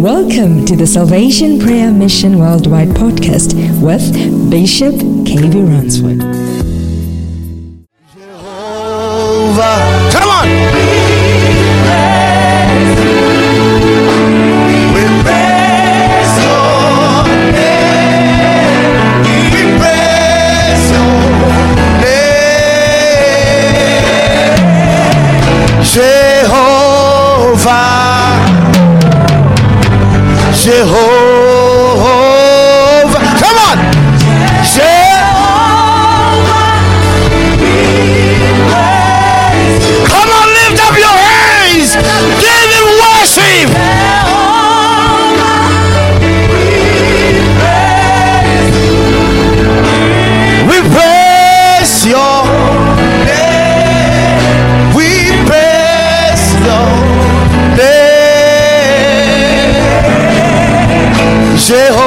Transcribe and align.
Welcome 0.00 0.64
to 0.64 0.76
the 0.76 0.86
Salvation 0.86 1.58
Prayer 1.58 1.92
Mission 1.92 2.38
Worldwide 2.38 2.88
podcast 2.88 3.52
with 3.82 4.50
Bishop 4.50 4.94
KB 4.94 5.68
Ransford. 5.68 6.59
Jehovah. 61.70 61.99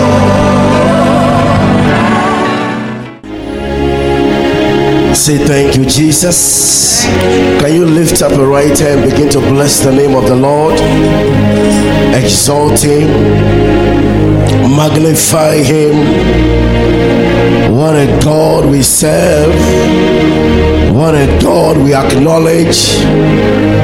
Say 5.15 5.39
thank 5.39 5.77
you, 5.77 5.85
Jesus. 5.85 7.07
Can 7.61 7.73
you 7.73 7.85
lift 7.85 8.23
up 8.23 8.33
your 8.33 8.49
right 8.49 8.77
hand 8.77 9.09
begin 9.09 9.29
to 9.31 9.39
bless 9.39 9.85
the 9.85 9.93
name 9.93 10.17
of 10.17 10.25
the 10.25 10.35
Lord? 10.35 10.81
Exalt 12.13 12.81
him 12.81 13.93
magnify 14.77 15.57
him. 15.63 16.82
What 17.83 17.97
a 17.97 18.07
God 18.23 18.71
we 18.71 18.81
serve. 18.81 19.53
What 20.95 21.17
a 21.17 21.27
God 21.43 21.77
we 21.79 21.93
acknowledge. 21.93 22.79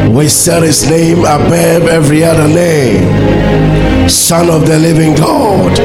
We 0.09 0.28
set 0.28 0.62
his 0.62 0.88
name 0.88 1.25
above 1.25 1.88
every 1.88 2.22
other 2.22 2.47
name. 2.47 4.09
Son 4.09 4.50
of 4.50 4.69
the 4.69 4.78
living 4.78 5.16
God. 5.16 5.76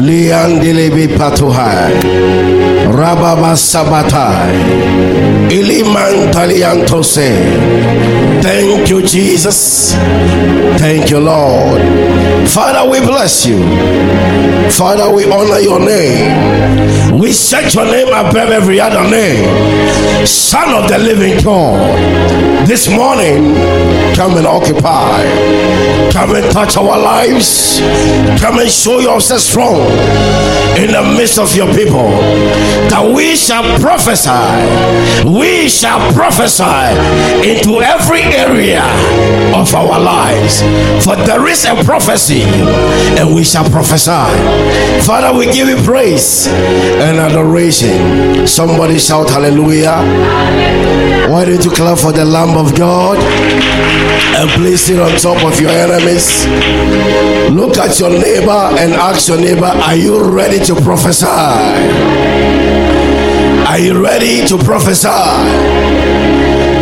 Liandilibi 0.00 1.16
Patuhai. 1.16 1.90
Rababa 2.92 3.56
Sabatai. 3.56 4.52
Iliman 5.50 6.30
Taliantose. 6.34 7.30
Thank 8.42 8.88
you, 8.88 9.02
Jesus. 9.02 9.94
Thank 10.78 11.10
you, 11.10 11.20
Lord. 11.20 11.80
Father, 12.48 12.90
we 12.90 13.00
bless 13.00 13.46
you. 13.46 13.62
Father, 14.70 15.14
we 15.14 15.30
honor 15.30 15.58
your 15.58 15.78
name. 15.78 17.18
We 17.18 17.32
set 17.32 17.74
your 17.74 17.84
name 17.84 18.08
above 18.08 18.50
every 18.50 18.80
other 18.80 19.08
name. 19.10 20.26
Son 20.26 20.82
of 20.82 20.88
the 20.88 20.98
living 20.98 21.42
God. 21.44 21.80
This 22.66 22.88
morning, 22.88 23.54
come 24.14 24.36
and 24.36 24.46
occupy. 24.46 25.24
Come 26.12 26.34
and 26.34 26.50
touch 26.50 26.76
our 26.76 26.98
lives. 26.98 27.80
Come 28.40 28.58
and 28.58 28.70
show 28.70 29.00
yourself 29.00 29.40
strong 29.40 29.80
in 30.76 30.92
the 30.92 31.14
midst 31.16 31.38
of 31.38 31.54
your 31.54 31.66
people. 31.74 32.10
That 32.88 33.12
we 33.14 33.36
shall 33.36 33.64
prophesy. 33.80 34.30
We 35.28 35.68
shall 35.68 36.00
prophesy 36.12 36.96
into 37.46 37.80
every 37.82 38.22
area 38.32 38.82
of 39.54 39.74
our 39.74 39.98
lives. 40.00 40.62
For 41.04 41.16
there 41.16 41.46
is 41.48 41.64
a 41.64 41.74
prophecy, 41.84 42.42
and 43.18 43.34
we 43.34 43.44
shall 43.44 43.68
prophesy. 43.68 44.24
Father, 45.06 45.36
we 45.36 45.46
give 45.52 45.68
you 45.68 45.76
praise 45.84 46.46
and 46.48 47.18
adoration. 47.18 48.46
Somebody 48.46 48.98
shout 48.98 49.30
hallelujah. 49.30 49.98
Why 51.30 51.44
don't 51.44 51.64
you 51.64 51.70
clap 51.70 51.98
for 51.98 52.12
the 52.12 52.24
Lamb 52.24 52.56
of 52.56 52.76
God 52.76 53.18
and 53.18 54.50
place 54.50 54.88
it 54.88 54.98
on 54.98 55.10
top 55.18 55.44
of 55.44 55.60
your 55.60 55.70
enemies? 55.70 56.46
Look 57.50 57.78
at 57.78 57.98
your 58.00 58.10
neighbor 58.10 58.50
and 58.50 58.92
ask 58.92 59.28
your 59.28 59.38
neighbor, 59.38 59.66
Are 59.66 59.96
you 59.96 60.22
ready 60.30 60.58
to 60.66 60.74
prophesy? 60.74 61.26
Are 63.66 63.78
you 63.78 64.02
ready 64.02 64.44
to 64.48 64.58
prophesy? 64.58 65.08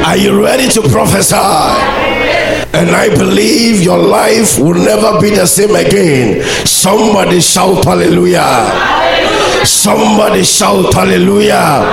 Are 0.09 0.17
you 0.17 0.43
ready 0.43 0.67
to 0.71 0.81
prophesy? 0.89 1.37
And 1.37 2.97
I 2.97 3.11
believe 3.11 3.83
your 3.83 3.99
life 3.99 4.59
will 4.59 4.73
never 4.73 5.21
be 5.21 5.29
the 5.37 5.45
same 5.45 5.77
again. 5.77 6.43
Somebody 6.67 7.41
shout 7.41 7.85
hallelujah. 7.85 8.73
Somebody 9.67 10.45
shout 10.45 10.95
hallelujah. 10.95 11.85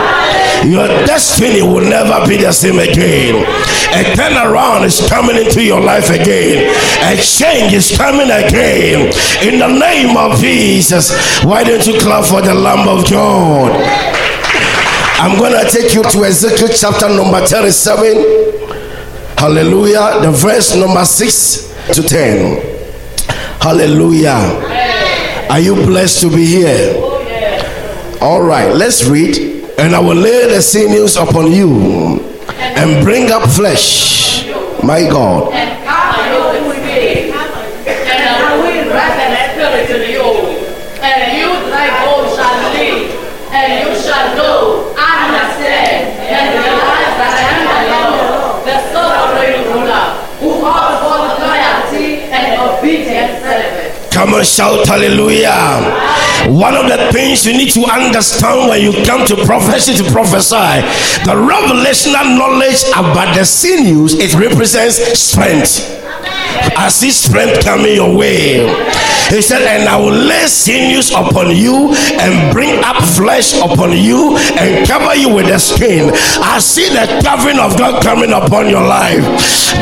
Your 0.64 0.88
destiny 1.06 1.62
will 1.62 1.84
never 1.84 2.26
be 2.26 2.38
the 2.38 2.54
same 2.54 2.80
again. 2.80 3.44
A 3.92 4.16
turnaround 4.16 4.86
is 4.86 5.06
coming 5.10 5.36
into 5.36 5.62
your 5.62 5.82
life 5.82 6.10
again. 6.10 6.72
A 7.04 7.22
change 7.22 7.74
is 7.74 7.98
coming 7.98 8.32
again. 8.32 9.12
In 9.44 9.60
the 9.60 9.68
name 9.68 10.16
of 10.16 10.40
Jesus, 10.40 11.12
why 11.44 11.66
don't 11.66 11.86
you 11.86 12.00
clap 12.00 12.24
for 12.24 12.42
the 12.42 12.54
Lamb 12.54 12.88
of 12.88 13.12
God? 13.12 14.16
I'm 15.18 15.38
going 15.40 15.54
to 15.54 15.70
take 15.72 15.94
you 15.94 16.04
to 16.04 16.26
Ezekiel 16.26 16.68
chapter 16.76 17.08
number 17.08 17.40
37. 17.46 19.38
Hallelujah. 19.38 20.20
The 20.22 20.32
verse 20.32 20.76
number 20.76 21.06
6 21.06 21.94
to 21.96 22.04
10. 22.04 22.62
Hallelujah. 23.62 24.36
Are 25.50 25.60
you 25.60 25.76
blessed 25.76 26.22
to 26.22 26.30
be 26.30 26.46
here? 26.46 26.96
All 28.22 28.42
right, 28.42 28.74
let's 28.76 29.06
read. 29.06 29.38
And 29.78 29.96
I 29.96 30.00
will 30.00 30.16
lay 30.16 30.48
the 30.50 30.62
sinews 30.62 31.16
upon 31.16 31.52
you 31.52 32.20
and 32.50 33.04
bring 33.04 33.32
up 33.32 33.50
flesh. 33.50 34.48
My 34.84 35.02
God. 35.02 35.54
Shout 54.46 54.88
hallelujah. 54.88 55.82
One 56.54 56.76
of 56.76 56.88
the 56.88 57.12
things 57.12 57.46
you 57.46 57.54
need 57.54 57.72
to 57.74 57.84
understand 57.86 58.70
when 58.70 58.82
you 58.82 58.94
come 59.06 59.26
to 59.28 59.36
prophecy 59.46 59.96
to 59.96 60.12
prophesy, 60.12 60.86
the 61.26 61.34
revelational 61.34 62.38
knowledge 62.38 62.86
about 62.94 63.36
the 63.36 63.44
sinews, 63.44 64.14
it 64.14 64.34
represents 64.36 64.98
strength. 65.20 65.92
I 66.78 66.90
see 66.90 67.12
strength 67.12 67.64
coming 67.64 67.96
your 67.96 68.16
way. 68.16 68.66
He 69.30 69.42
said, 69.42 69.64
And 69.64 69.90
I 69.90 69.98
will 69.98 70.14
lay 70.14 70.46
sinews 70.46 71.12
upon 71.12 71.56
you 71.56 71.94
and 72.22 72.54
bring 72.54 72.84
up 72.84 73.02
flesh 73.18 73.58
upon 73.58 73.98
you 73.98 74.38
and 74.58 74.88
cover 74.88 75.16
you 75.16 75.34
with 75.34 75.48
the 75.48 75.58
skin. 75.58 76.12
I 76.42 76.60
see 76.60 76.90
the 76.90 77.22
covering 77.24 77.60
of 77.60 77.78
God 77.78 78.04
coming 78.04 78.32
upon 78.32 78.70
your 78.70 78.86
life. 78.86 79.26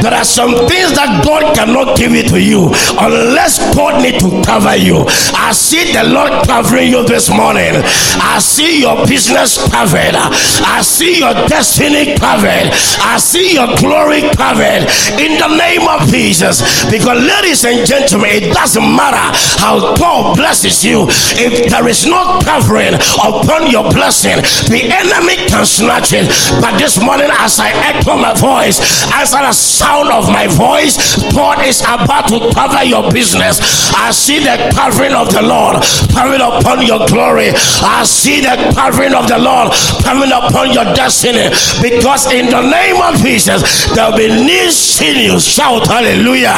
There 0.02 0.14
are 0.14 0.24
some 0.24 0.56
things 0.72 0.96
that 0.96 1.22
God 1.26 1.56
cannot 1.56 1.98
give 1.98 2.14
it 2.14 2.30
to 2.30 2.40
you 2.40 2.72
unless 2.98 3.60
God 3.76 4.02
need 4.02 4.20
to 4.24 4.42
cover 4.42 4.76
you. 4.76 5.04
I 5.36 5.52
see 5.52 5.92
the 5.92 6.08
Lord 6.08 6.32
covering 6.48 6.90
you 6.90 7.06
this 7.06 7.30
morning. 7.30 7.84
I 8.24 8.40
see 8.40 8.80
your 8.82 9.06
business 9.06 9.60
covered. 9.70 10.16
I 10.16 10.82
see 10.82 11.20
your 11.20 11.34
destiny 11.52 12.16
covered. 12.16 12.72
I 13.04 13.20
see 13.20 13.54
your 13.54 13.76
glory 13.78 14.24
covered 14.34 14.88
in 15.20 15.36
the 15.36 15.52
name 15.52 15.84
of 15.88 16.08
Jesus. 16.08 16.64
Because, 16.90 17.20
ladies 17.20 17.66
and 17.66 17.86
gentlemen, 17.86 18.32
it 18.32 18.54
doesn't 18.54 18.88
matter 18.96 19.33
how 19.60 19.96
God 19.96 20.36
blesses 20.38 20.84
you, 20.84 21.08
if 21.38 21.70
there 21.70 21.88
is 21.88 22.06
no 22.06 22.40
covering 22.44 22.96
upon 23.22 23.70
your 23.72 23.90
blessing, 23.92 24.38
the 24.70 24.90
enemy 24.90 25.36
can 25.48 25.66
snatch 25.66 26.14
it. 26.14 26.28
But 26.62 26.78
this 26.78 27.02
morning, 27.02 27.30
as 27.40 27.60
I 27.60 27.72
echo 27.94 28.18
my 28.18 28.34
voice, 28.34 28.80
as 29.14 29.32
the 29.32 29.52
sound 29.52 30.10
of 30.10 30.30
my 30.30 30.48
voice, 30.48 31.18
God 31.34 31.66
is 31.66 31.82
about 31.82 32.28
to 32.30 32.52
cover 32.54 32.84
your 32.84 33.12
business. 33.12 33.60
I 33.94 34.12
see 34.12 34.40
the 34.40 34.72
covering 34.74 35.14
of 35.14 35.32
the 35.32 35.42
Lord 35.42 35.84
coming 36.14 36.42
upon 36.42 36.86
your 36.86 37.06
glory. 37.08 37.52
I 37.84 38.04
see 38.06 38.42
the 38.42 38.56
covering 38.76 39.14
of 39.14 39.28
the 39.28 39.38
Lord 39.38 39.72
coming 40.04 40.32
upon 40.32 40.72
your 40.72 40.86
destiny. 40.94 41.50
Because 41.82 42.32
in 42.32 42.48
the 42.50 42.62
name 42.62 43.02
of 43.02 43.20
Jesus, 43.22 43.88
there 43.94 44.10
will 44.10 44.18
be 44.18 44.28
new 44.28 44.72
sinews. 44.72 45.46
Shout 45.46 45.88
hallelujah. 45.88 46.56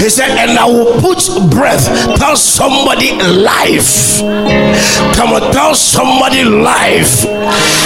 He 0.00 0.10
said, 0.10 0.30
and 0.36 0.58
I 0.58 0.66
will 0.66 0.93
put 1.00 1.24
breath. 1.50 1.86
Tell 2.18 2.36
somebody 2.36 3.12
life. 3.18 4.20
Come 5.14 5.32
on, 5.32 5.52
tell 5.52 5.74
somebody 5.74 6.44
life. 6.44 7.24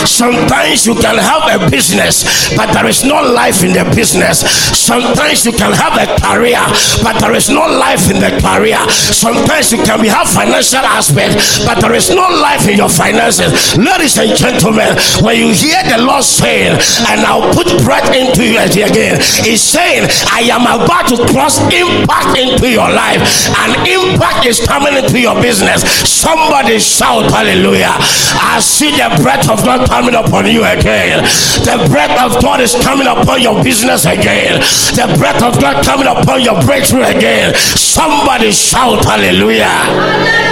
Sometimes 0.07 0.87
you 0.87 0.95
can 0.95 1.17
have 1.19 1.45
a 1.49 1.71
business, 1.71 2.55
but 2.57 2.73
there 2.73 2.87
is 2.87 3.05
no 3.05 3.21
life 3.23 3.63
in 3.63 3.73
the 3.73 3.85
business. 3.95 4.41
Sometimes 4.77 5.45
you 5.45 5.53
can 5.53 5.73
have 5.73 5.95
a 5.99 6.07
career, 6.21 6.61
but 7.03 7.19
there 7.21 7.35
is 7.35 7.49
no 7.49 7.67
life 7.67 8.11
in 8.11 8.21
the 8.21 8.33
career. 8.41 8.79
Sometimes 8.91 9.73
you 9.73 9.79
can 9.85 10.01
have 10.07 10.29
financial 10.29 10.81
aspect, 10.81 11.37
but 11.67 11.81
there 11.81 11.95
is 11.95 12.11
no 12.11 12.27
life 12.41 12.67
in 12.69 12.79
your 12.79 12.89
finances. 12.89 13.77
Ladies 13.77 14.19
and 14.19 14.35
gentlemen, 14.37 14.97
when 15.23 15.37
you 15.37 15.53
hear 15.53 15.83
the 15.85 16.03
Lord 16.03 16.25
saying, 16.25 16.79
and 17.09 17.21
I'll 17.23 17.53
put 17.55 17.69
breath 17.85 18.15
into 18.15 18.45
you 18.45 18.59
again, 18.59 19.21
He's 19.45 19.63
saying, 19.63 20.09
I 20.33 20.49
am 20.51 20.63
about 20.67 21.09
to 21.09 21.17
cross 21.33 21.61
impact 21.73 22.39
into 22.39 22.71
your 22.71 22.89
life, 22.89 22.98
and 22.99 23.71
impact 23.87 24.47
is 24.47 24.61
coming 24.67 24.95
into 24.97 25.21
your 25.21 25.41
business. 25.41 25.83
Somebody 26.09 26.79
shout 26.79 27.31
hallelujah. 27.31 27.95
I 28.43 28.59
see 28.61 28.91
the 28.91 29.09
breath 29.23 29.49
of 29.49 29.63
God 29.65 29.89
coming 29.89 30.15
upon 30.15 30.47
you 30.47 30.65
again. 30.65 31.23
The 31.63 31.87
breath 31.91 32.19
of 32.19 32.43
God 32.43 32.61
is 32.61 32.75
coming 32.83 33.07
upon 33.07 33.41
your 33.43 33.63
business 33.63 34.05
again. 34.05 34.61
The 34.99 35.15
breath 35.19 35.43
of 35.43 35.61
God 35.61 35.85
coming 35.85 36.07
upon 36.07 36.43
your 36.43 36.61
breakthrough 36.63 37.05
again. 37.05 37.55
Somebody 37.55 38.51
shout 38.53 39.05
hallelujah. 39.05 40.48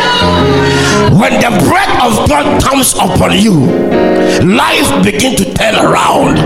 When 1.17 1.33
the 1.41 1.51
breath 1.69 1.95
of 2.05 2.29
God 2.29 2.63
comes 2.63 2.95
upon 2.95 3.39
you, 3.39 3.67
life 4.45 4.89
begin 5.05 5.35
to 5.37 5.45
turn 5.55 5.75
around. 5.75 6.37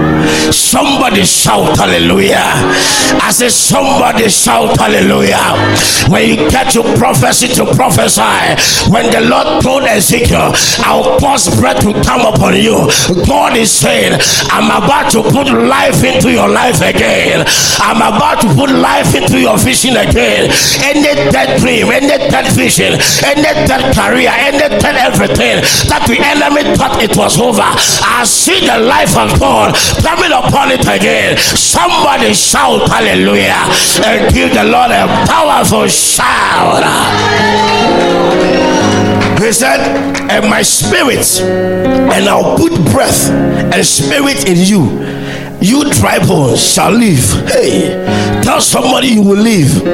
Somebody 0.52 1.24
shout 1.24 1.76
hallelujah. 1.76 2.38
I 3.18 3.30
say 3.32 3.48
somebody 3.48 4.28
shout 4.28 4.78
hallelujah. 4.78 5.40
When 6.08 6.28
you 6.28 6.36
get 6.50 6.74
your 6.74 6.84
prophecy 6.96 7.48
to 7.54 7.66
prophesy, 7.74 8.90
when 8.90 9.10
the 9.10 9.22
Lord 9.22 9.62
told 9.62 9.84
Ezekiel, 9.84 10.52
I'll 10.86 11.18
cause 11.18 11.48
breath 11.58 11.80
to 11.82 11.92
come 12.02 12.22
upon 12.32 12.54
you. 12.56 12.86
God 13.26 13.56
is 13.56 13.70
saying, 13.72 14.18
I'm 14.50 14.70
about 14.70 15.10
to 15.12 15.22
put 15.22 15.50
life 15.50 16.04
into 16.04 16.30
your 16.30 16.48
life 16.48 16.80
again. 16.80 17.44
I'm 17.78 17.96
about 17.98 18.40
to 18.42 18.48
put 18.54 18.70
life 18.70 19.14
into 19.14 19.40
your 19.40 19.58
vision 19.58 19.96
again. 19.96 20.50
Any 20.82 21.30
dead 21.30 21.60
dream, 21.60 21.88
any 21.90 22.06
dead 22.30 22.46
vision, 22.54 22.94
any 23.24 23.42
dead 23.42 23.79
career, 23.94 24.30
any 24.30 24.68
dead 24.78 24.96
everything 24.96 25.60
that 25.88 26.04
the 26.06 26.18
enemy 26.20 26.76
thought 26.76 27.00
it 27.02 27.16
was 27.16 27.40
over. 27.40 27.64
I 27.64 28.24
see 28.24 28.60
the 28.66 28.78
life 28.78 29.16
of 29.16 29.38
God 29.40 29.74
coming 30.02 30.32
upon 30.32 30.70
it 30.70 30.84
again. 30.86 31.36
Somebody 31.38 32.34
shout 32.34 32.88
hallelujah 32.88 33.64
and 34.04 34.32
give 34.32 34.54
the 34.54 34.64
Lord 34.64 34.90
a 34.90 35.06
powerful 35.26 35.86
shout. 35.88 36.84
He 39.40 39.52
said, 39.52 39.80
and 40.30 40.50
my 40.50 40.62
spirit, 40.62 41.40
and 41.40 42.28
I'll 42.28 42.56
put 42.56 42.72
breath 42.92 43.30
and 43.30 43.84
spirit 43.84 44.46
in 44.46 44.58
you. 44.58 45.09
You 45.62 45.84
dry 45.92 46.18
bones 46.26 46.62
shall 46.62 46.90
live. 46.92 47.24
Hey, 47.48 47.92
tell 48.42 48.60
somebody 48.60 49.08
you 49.08 49.22
will 49.22 49.36
live. 49.38 49.84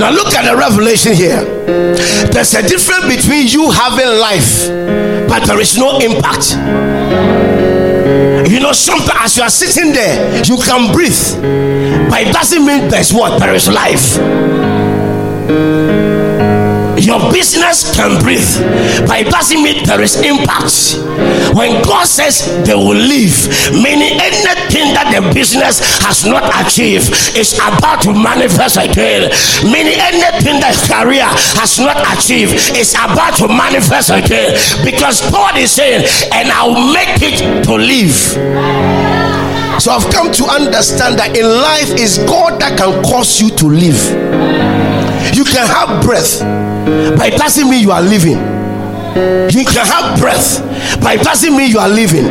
Now 0.00 0.10
look 0.10 0.34
at 0.34 0.50
the 0.50 0.56
revelation 0.56 1.14
here. 1.14 1.44
There's 2.32 2.54
a 2.54 2.62
difference 2.66 3.06
between 3.06 3.46
you 3.46 3.70
having 3.70 4.18
life, 4.18 4.68
but 5.28 5.46
there 5.46 5.60
is 5.60 5.78
no 5.78 5.98
impact. 6.00 6.56
You 8.50 8.60
know, 8.60 8.72
sometimes 8.72 9.20
as 9.22 9.36
you 9.36 9.42
are 9.42 9.50
sitting 9.50 9.92
there, 9.92 10.42
you 10.44 10.56
can 10.56 10.92
breathe, 10.92 12.10
but 12.10 12.22
it 12.22 12.32
doesn't 12.32 12.64
mean 12.64 12.88
there's 12.88 13.12
what? 13.12 13.38
There 13.38 13.54
is 13.54 13.68
life. 13.68 14.18
Business 17.32 17.94
can 17.94 18.20
breathe, 18.22 18.46
but 19.06 19.20
it 19.20 19.86
there 19.86 20.02
is 20.02 20.16
impact. 20.20 20.98
When 21.54 21.82
God 21.82 22.06
says 22.06 22.46
they 22.66 22.74
will 22.74 22.96
live, 22.96 23.36
meaning 23.72 24.18
anything 24.20 24.92
that 24.92 25.12
the 25.14 25.22
business 25.32 25.80
has 26.02 26.24
not 26.24 26.44
achieved 26.64 27.10
is 27.36 27.54
about 27.54 28.02
to 28.02 28.12
manifest 28.12 28.76
again. 28.76 29.30
Meaning 29.64 29.96
anything 29.96 30.60
that 30.60 30.76
career 30.88 31.26
has 31.56 31.78
not 31.78 31.96
achieved 32.16 32.54
is 32.76 32.94
about 32.94 33.36
to 33.40 33.48
manifest 33.48 34.10
again. 34.10 34.56
Because 34.84 35.20
God 35.30 35.56
is 35.56 35.70
saying, 35.70 36.04
and 36.32 36.48
I'll 36.52 36.92
make 36.92 37.20
it 37.20 37.64
to 37.64 37.74
live. 37.74 38.16
So 39.80 39.92
I've 39.92 40.10
come 40.12 40.32
to 40.32 40.44
understand 40.46 41.18
that 41.18 41.36
in 41.36 41.44
life 41.44 42.00
is 42.00 42.18
God 42.24 42.60
that 42.60 42.78
can 42.78 43.02
cause 43.04 43.40
you 43.40 43.50
to 43.56 43.66
live. 43.68 44.00
You 45.36 45.44
can 45.44 45.66
have 45.66 46.02
breath, 46.02 46.40
it 46.86 47.36
doesn't 47.38 47.68
mean 47.68 47.82
you 47.82 47.90
are 47.90 48.02
living. 48.02 48.38
You 49.16 49.64
can 49.64 49.86
have 49.86 50.18
breath, 50.20 50.60
it 51.02 51.22
doesn't 51.22 51.56
mean 51.56 51.70
you 51.70 51.78
are 51.78 51.88
living. 51.88 52.26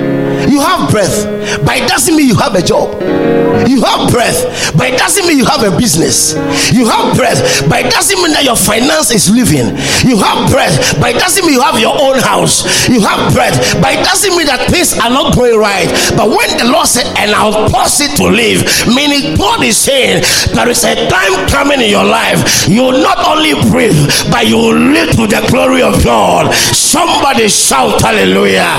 You 0.50 0.60
have 0.62 0.90
breath, 0.92 1.26
it 1.26 1.88
doesn't 1.90 2.16
mean 2.16 2.28
you 2.28 2.36
have 2.36 2.56
a 2.56 2.62
job. 2.62 3.45
You 3.66 3.82
have 3.82 4.12
breath, 4.12 4.74
but 4.78 4.94
it 4.94 4.98
doesn't 4.98 5.26
mean 5.28 5.38
you 5.38 5.46
have 5.46 5.64
a 5.64 5.74
business. 5.76 6.38
You 6.72 6.86
have 6.86 7.18
breath, 7.18 7.68
but 7.70 7.86
it 7.86 7.90
doesn't 7.92 8.18
mean 8.22 8.32
that 8.34 8.46
your 8.46 8.56
finance 8.56 9.10
is 9.12 9.30
living. 9.30 9.74
You 10.06 10.22
have 10.22 10.50
breath, 10.52 10.98
but 11.02 11.16
it 11.16 11.20
doesn't 11.20 11.44
mean 11.46 11.58
you 11.58 11.66
have 11.66 11.80
your 11.80 11.98
own 11.98 12.22
house. 12.22 12.66
You 12.88 13.02
have 13.02 13.34
breath, 13.34 13.58
but 13.82 13.94
it 13.98 14.06
doesn't 14.06 14.36
mean 14.38 14.48
that 14.48 14.70
things 14.70 14.94
are 15.00 15.10
not 15.10 15.36
going 15.36 15.58
right. 15.58 15.90
But 16.14 16.30
when 16.30 16.50
the 16.62 16.70
Lord 16.70 16.88
said, 16.88 17.10
and 17.18 17.34
I'll 17.34 17.70
cause 17.70 18.00
it 18.02 18.14
to 18.22 18.30
live, 18.30 18.66
meaning 18.94 19.38
God 19.38 19.64
is 19.64 19.78
saying 19.78 20.22
there 20.54 20.70
is 20.70 20.84
a 20.86 21.10
time 21.10 21.48
coming 21.50 21.82
in 21.82 21.90
your 21.90 22.06
life. 22.06 22.68
You 22.70 22.84
will 22.94 23.02
not 23.02 23.20
only 23.26 23.58
breathe, 23.70 23.98
but 24.30 24.48
you 24.48 24.58
will 24.58 24.78
live 24.78 25.16
to 25.18 25.26
the 25.26 25.42
glory 25.50 25.82
of 25.82 26.04
God. 26.04 26.54
Somebody 26.54 27.48
shout 27.50 28.02
hallelujah. 28.02 28.70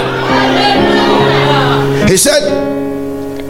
He 2.09 2.17
said, 2.17 2.86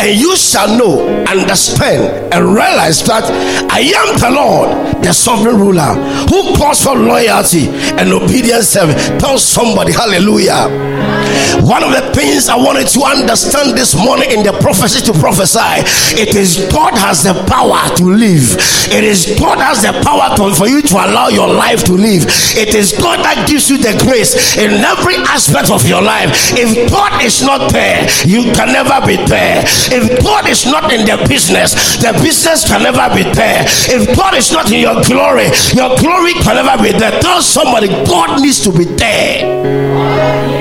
and 0.06 0.20
you 0.20 0.36
shall 0.36 0.78
know, 0.78 1.02
understand, 1.26 2.32
and 2.32 2.46
realize 2.54 3.02
that 3.06 3.24
I 3.70 3.80
am 3.80 4.18
the 4.20 4.30
Lord, 4.30 5.02
the 5.02 5.12
sovereign 5.12 5.56
ruler, 5.58 5.94
who 6.30 6.54
calls 6.56 6.80
for 6.82 6.94
loyalty 6.94 7.66
and 7.98 8.12
obedience. 8.12 8.74
Tell 8.74 9.36
somebody, 9.36 9.92
hallelujah. 9.92 11.25
One 11.66 11.82
of 11.82 11.90
the 11.90 12.14
things 12.14 12.46
I 12.48 12.54
wanted 12.54 12.86
to 12.94 13.02
understand 13.02 13.74
this 13.74 13.98
morning 13.98 14.30
in 14.30 14.46
the 14.46 14.54
prophecy 14.62 15.02
to 15.10 15.12
prophesy, 15.18 15.82
it 16.14 16.38
is 16.38 16.62
God 16.70 16.94
has 16.94 17.26
the 17.26 17.34
power 17.50 17.82
to 17.98 18.04
live. 18.06 18.54
It 18.94 19.02
is 19.02 19.34
God 19.34 19.58
has 19.58 19.82
the 19.82 19.90
power 20.06 20.30
to, 20.38 20.54
for 20.54 20.70
you 20.70 20.78
to 20.80 20.94
allow 20.94 21.26
your 21.26 21.50
life 21.50 21.82
to 21.90 21.98
live. 21.98 22.22
It 22.54 22.78
is 22.78 22.94
God 22.94 23.18
that 23.26 23.50
gives 23.50 23.66
you 23.66 23.82
the 23.82 23.98
grace 23.98 24.54
in 24.54 24.78
every 24.78 25.18
aspect 25.26 25.74
of 25.74 25.82
your 25.90 25.98
life. 25.98 26.30
If 26.54 26.86
God 26.86 27.18
is 27.26 27.42
not 27.42 27.74
there, 27.74 28.06
you 28.22 28.54
can 28.54 28.70
never 28.70 29.02
be 29.02 29.18
there. 29.26 29.66
If 29.90 30.22
God 30.22 30.46
is 30.46 30.70
not 30.70 30.94
in 30.94 31.02
the 31.02 31.18
business, 31.26 31.98
the 31.98 32.14
business 32.22 32.62
can 32.62 32.86
never 32.86 33.10
be 33.10 33.26
there. 33.34 33.66
If 33.90 34.14
God 34.14 34.38
is 34.38 34.54
not 34.54 34.70
in 34.70 34.86
your 34.86 35.02
glory, 35.02 35.50
your 35.74 35.98
glory 35.98 36.38
can 36.46 36.62
never 36.62 36.78
be 36.78 36.94
there. 36.94 37.18
Tell 37.18 37.42
somebody, 37.42 37.90
God 38.06 38.38
needs 38.38 38.62
to 38.62 38.70
be 38.70 38.84
there. 38.86 40.55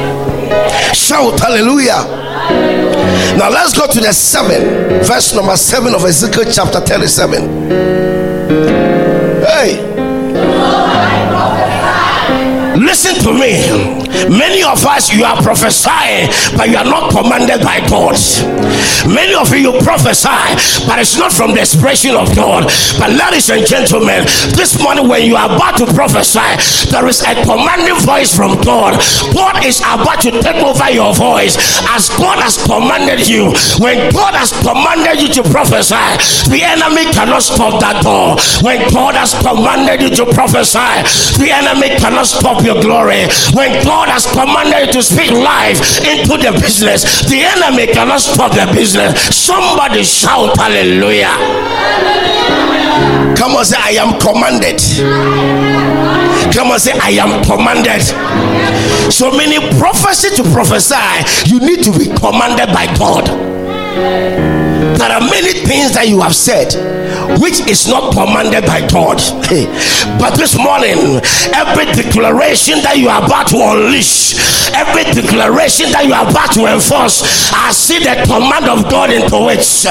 Shout 0.93 1.39
hallelujah. 1.39 2.03
Now 3.37 3.49
let's 3.49 3.77
go 3.77 3.87
to 3.87 3.99
the 3.99 4.13
7, 4.13 5.03
verse 5.03 5.33
number 5.35 5.57
7 5.57 5.93
of 5.93 6.03
Ezekiel 6.05 6.45
chapter 6.51 6.79
37. 6.79 7.69
Hey. 9.45 9.94
Listen 12.85 13.15
to 13.25 13.33
me. 13.33 13.57
Many 14.29 14.61
of 14.63 14.85
us, 14.85 15.11
you 15.11 15.25
are 15.25 15.41
prophesying, 15.41 16.29
but 16.55 16.69
you 16.69 16.77
are 16.77 16.85
not 16.85 17.11
commanded 17.11 17.61
by 17.65 17.81
God. 17.89 18.15
Many 19.09 19.33
of 19.33 19.49
you, 19.49 19.73
you 19.73 19.73
prophesy, 19.81 20.29
but 20.85 21.01
it's 21.01 21.17
not 21.17 21.33
from 21.33 21.51
the 21.57 21.61
expression 21.61 22.15
of 22.15 22.29
God. 22.35 22.69
But, 22.97 23.11
ladies 23.11 23.49
and 23.49 23.65
gentlemen, 23.65 24.25
this 24.53 24.77
morning 24.81 25.07
when 25.07 25.25
you 25.25 25.35
are 25.35 25.49
about 25.49 25.77
to 25.81 25.85
prophesy, 25.97 26.45
there 26.93 27.05
is 27.07 27.21
a 27.25 27.33
commanding 27.43 27.97
voice 28.05 28.33
from 28.33 28.53
God. 28.61 29.01
God 29.33 29.65
is 29.65 29.81
about 29.81 30.21
to 30.21 30.31
take 30.41 30.61
over 30.61 30.89
your 30.89 31.13
voice 31.13 31.57
as 31.89 32.09
God 32.17 32.37
has 32.41 32.61
commanded 32.65 33.27
you. 33.27 33.53
When 33.81 34.13
God 34.13 34.37
has 34.37 34.53
commanded 34.61 35.21
you 35.21 35.29
to 35.41 35.43
prophesy, 35.49 36.05
the 36.53 36.61
enemy 36.61 37.09
cannot 37.13 37.41
stop 37.41 37.81
that 37.81 38.05
door. 38.05 38.37
When 38.61 38.77
God 38.93 39.17
has 39.17 39.33
commanded 39.41 40.01
you 40.01 40.11
to 40.21 40.25
prophesy, 40.33 41.01
the 41.41 41.49
enemy 41.49 41.97
cannot 41.97 42.25
stop 42.29 42.63
glory. 42.81 43.27
When 43.53 43.71
God 43.83 44.09
has 44.09 44.25
commanded 44.27 44.87
you 44.87 44.93
to 44.93 45.01
speak 45.03 45.31
life 45.31 45.79
into 46.03 46.37
the 46.37 46.51
business, 46.59 47.25
the 47.29 47.43
enemy 47.43 47.87
cannot 47.87 48.21
stop 48.21 48.51
the 48.51 48.65
business. 48.73 49.15
Somebody 49.35 50.03
shout 50.03 50.57
hallelujah. 50.57 51.33
Come 53.35 53.55
on, 53.55 53.65
say, 53.65 53.77
I 53.79 53.99
am 53.99 54.19
commanded. 54.19 54.79
Come 56.53 56.71
on, 56.71 56.79
say, 56.79 56.93
I 56.97 57.11
am 57.19 57.43
commanded. 57.43 58.01
So 59.11 59.31
many 59.31 59.59
prophecy 59.77 60.35
to 60.35 60.43
prophesy, 60.51 60.95
you 61.45 61.59
need 61.59 61.83
to 61.83 61.91
be 61.91 62.05
commanded 62.05 62.73
by 62.73 62.87
God. 62.97 63.27
There 64.97 65.11
are 65.11 65.21
many 65.21 65.53
things 65.53 65.93
that 65.93 66.07
you 66.07 66.21
have 66.21 66.35
said 66.35 66.73
which 67.41 67.61
is 67.69 67.87
not 67.87 68.13
commanded 68.13 68.65
by 68.65 68.85
God. 68.87 69.21
But 70.19 70.37
this 70.37 70.57
morning, 70.57 71.21
every 71.53 71.85
declaration 71.91 72.81
that 72.81 72.97
you 72.97 73.09
are 73.09 73.23
about 73.25 73.47
to 73.49 73.57
unleash, 73.57 74.37
every 74.73 75.03
declaration 75.13 75.91
that 75.91 76.05
you 76.05 76.13
are 76.13 76.27
about 76.29 76.53
to 76.53 76.65
enforce, 76.65 77.21
I 77.53 77.71
see 77.71 77.99
the 77.99 78.15
command 78.25 78.65
of 78.69 78.89
God 78.89 79.11
into 79.11 79.37
which 79.45 79.85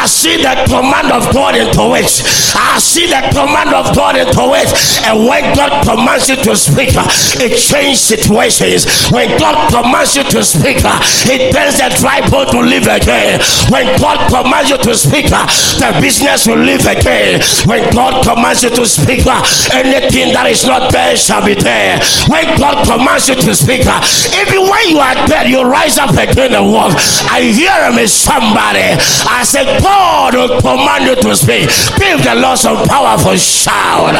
I 0.00 0.06
see 0.06 0.40
the 0.40 0.54
command 0.68 1.12
of 1.12 1.32
God 1.32 1.56
into 1.56 1.84
which 1.92 2.24
I 2.56 2.78
see 2.80 3.06
the 3.06 3.20
command 3.32 3.72
of 3.74 3.94
God 3.94 4.16
into 4.16 4.44
which, 4.48 4.72
and 5.04 5.28
when 5.28 5.44
God 5.54 5.84
commands 5.84 6.28
you 6.28 6.36
to 6.36 6.56
speak, 6.56 6.90
it 6.96 7.52
changes 7.56 8.00
situations. 8.00 8.86
When 9.10 9.28
God 9.38 9.70
commands 9.70 10.16
you 10.16 10.24
to 10.24 10.42
speak, 10.44 10.78
it 10.80 11.52
turns 11.52 11.78
the 11.78 11.88
dry 12.00 12.20
to 12.24 12.60
live 12.60 12.88
again. 12.88 13.40
When 13.68 13.86
God 14.00 14.28
commands 14.28 14.70
you 14.70 14.78
to 14.78 14.94
speak, 14.96 15.28
the 15.28 15.98
business 16.00 16.46
will 16.46 16.64
live 16.70 16.86
again. 16.86 17.42
When 17.66 17.82
God 17.90 18.22
commands 18.22 18.62
you 18.62 18.70
to 18.70 18.86
speak, 18.86 19.26
uh, 19.26 19.42
anything 19.74 20.32
that 20.32 20.46
is 20.46 20.64
not 20.64 20.92
there 20.92 21.16
shall 21.16 21.44
be 21.44 21.54
there. 21.54 21.98
When 22.30 22.46
God 22.58 22.86
commands 22.86 23.28
you 23.28 23.34
to 23.34 23.54
speak, 23.54 23.82
uh, 23.86 23.98
even 24.38 24.70
when 24.70 24.84
you 24.86 24.98
are 24.98 25.18
dead, 25.26 25.50
you 25.50 25.62
rise 25.66 25.98
up 25.98 26.14
again 26.14 26.54
and 26.54 26.70
walk. 26.70 26.94
I 27.26 27.42
hear 27.42 27.74
him 27.90 27.98
is 27.98 28.12
somebody. 28.14 28.94
I 29.26 29.42
said, 29.42 29.82
God 29.82 30.34
will 30.34 30.60
command 30.60 31.10
you 31.10 31.16
to 31.18 31.34
speak. 31.34 31.66
Give 31.98 32.22
the 32.22 32.34
Lord 32.38 32.58
some 32.58 32.86
powerful 32.86 33.36
shout. 33.36 34.14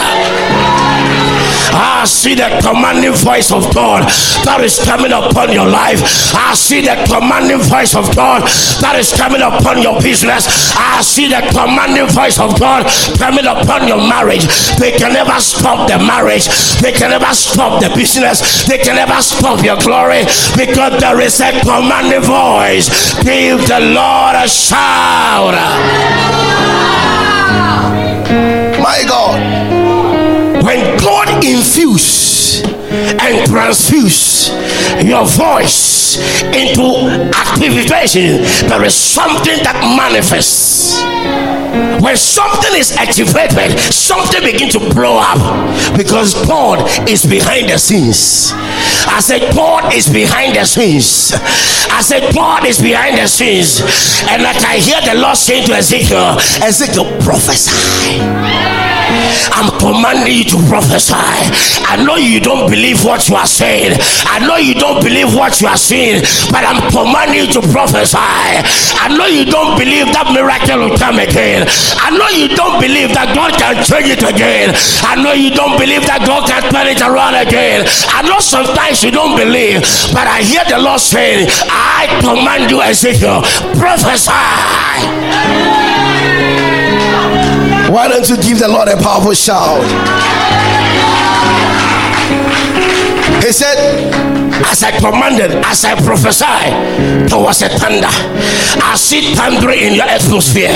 I 1.72 2.04
see 2.04 2.34
the 2.34 2.48
commanding 2.62 3.12
voice 3.12 3.52
of 3.52 3.62
God 3.74 4.02
that 4.42 4.60
is 4.64 4.78
coming 4.82 5.12
upon 5.12 5.52
your 5.52 5.68
life. 5.68 6.00
I 6.34 6.54
see 6.54 6.80
the 6.80 6.96
commanding 7.06 7.60
voice 7.62 7.94
of 7.94 8.10
God 8.16 8.42
that 8.82 8.96
is 8.98 9.12
coming 9.14 9.42
upon 9.42 9.82
your 9.82 10.00
business. 10.00 10.74
I 10.74 11.02
see 11.02 11.28
the 11.28 11.44
commanding 11.54 12.08
voice 12.10 12.39
of 12.40 12.58
God 12.58 12.86
coming 13.18 13.46
upon 13.46 13.86
your 13.86 14.00
marriage. 14.00 14.48
They 14.78 14.92
can 14.92 15.12
never 15.12 15.38
stop 15.40 15.88
the 15.88 15.98
marriage, 15.98 16.48
they 16.80 16.92
can 16.92 17.10
never 17.10 17.32
stop 17.34 17.82
the 17.82 17.90
business, 17.94 18.66
they 18.66 18.78
can 18.78 18.96
never 18.96 19.20
stop 19.22 19.62
your 19.62 19.76
glory 19.76 20.24
because 20.56 20.98
there 21.00 21.20
is 21.20 21.40
a 21.40 21.52
commanding 21.60 22.24
voice. 22.24 22.88
Give 23.22 23.60
the 23.68 23.80
Lord 23.80 24.34
a 24.36 24.48
shout. 24.48 25.54
My 28.80 29.04
God, 29.06 30.64
when 30.64 30.98
God 30.98 31.44
infuse 31.44 32.62
and 32.62 33.46
transfuse 33.46 34.50
your 35.04 35.26
voice 35.26 36.16
into 36.54 37.30
activation, 37.34 38.42
there 38.68 38.84
is 38.84 38.94
something 38.94 39.58
that 39.62 39.80
manifests. 39.96 41.00
When 42.02 42.16
something 42.16 42.74
is 42.74 42.96
activated, 42.96 43.78
something 43.78 44.42
begins 44.42 44.72
to 44.72 44.80
blow 44.92 45.18
up 45.20 45.38
because 45.96 46.34
God 46.46 46.82
is 47.08 47.24
behind 47.24 47.70
the 47.70 47.78
scenes. 47.78 48.52
I 49.06 49.20
said, 49.20 49.54
God 49.54 49.94
is 49.94 50.08
behind 50.08 50.56
the 50.56 50.64
scenes. 50.64 51.32
I 51.90 52.00
said, 52.02 52.34
God 52.34 52.66
is 52.66 52.80
behind 52.80 53.18
the 53.18 53.26
scenes. 53.26 53.80
And 54.28 54.42
like 54.42 54.62
I 54.64 54.76
hear 54.76 55.00
the 55.02 55.20
Lord 55.20 55.36
saying 55.36 55.66
to 55.66 55.74
Ezekiel, 55.74 56.36
Ezekiel, 56.62 57.06
prophesy. 57.22 58.99
I'm 59.52 59.68
commanding 59.78 60.32
you 60.32 60.44
to 60.54 60.58
prophesy. 60.68 61.14
I 61.84 61.98
know 62.02 62.16
you 62.16 62.40
don't 62.40 62.70
believe 62.70 63.04
what 63.04 63.28
you 63.28 63.36
are 63.36 63.46
saying. 63.46 63.98
I 64.26 64.38
know 64.46 64.56
you 64.56 64.74
don't 64.74 65.02
believe 65.02 65.34
what 65.34 65.60
you 65.60 65.68
are 65.68 65.76
seeing, 65.76 66.22
but 66.50 66.62
I'm 66.62 66.80
commanding 66.90 67.46
you 67.46 67.48
to 67.58 67.60
prophesy. 67.72 68.18
I 68.18 69.10
know 69.16 69.26
you 69.26 69.44
don't 69.44 69.76
believe 69.78 70.06
that 70.14 70.30
miracle 70.32 70.86
will 70.86 70.96
come 70.96 71.18
again. 71.18 71.66
I 71.98 72.14
know 72.14 72.28
you 72.30 72.48
don't 72.54 72.80
believe 72.80 73.12
that 73.14 73.34
God 73.34 73.52
can 73.58 73.82
change 73.82 74.10
it 74.10 74.22
again. 74.22 74.72
I 75.02 75.18
know 75.18 75.32
you 75.32 75.50
don't 75.50 75.76
believe 75.78 76.06
that 76.06 76.22
God 76.26 76.46
can 76.48 76.62
turn 76.70 76.86
it 76.86 77.02
around 77.02 77.34
again. 77.34 77.84
I 78.14 78.22
know 78.22 78.38
sometimes 78.38 79.02
you 79.02 79.10
don't 79.10 79.36
believe, 79.36 79.82
but 80.14 80.26
I 80.30 80.42
hear 80.46 80.64
the 80.68 80.78
Lord 80.78 81.00
saying, 81.00 81.48
I 81.68 82.06
command 82.22 82.70
you, 82.70 82.80
Ezekiel, 82.82 83.42
prophesy. 83.76 84.30
Why 87.90 88.06
don't 88.06 88.28
you 88.28 88.36
give 88.36 88.60
the 88.60 88.68
Lord 88.68 88.86
a 88.86 88.96
powerful 88.96 89.34
shout? 89.34 89.82
He 93.42 93.50
said, 93.50 94.49
as 94.66 94.82
I 94.82 94.90
commanded, 94.98 95.52
as 95.64 95.84
I 95.84 95.94
prophesied, 95.94 97.28
there 97.28 97.38
was 97.40 97.62
a 97.62 97.68
thunder. 97.68 98.10
I 98.82 98.94
see 98.96 99.34
thunder 99.34 99.70
in 99.70 99.94
your 99.94 100.06
atmosphere. 100.06 100.72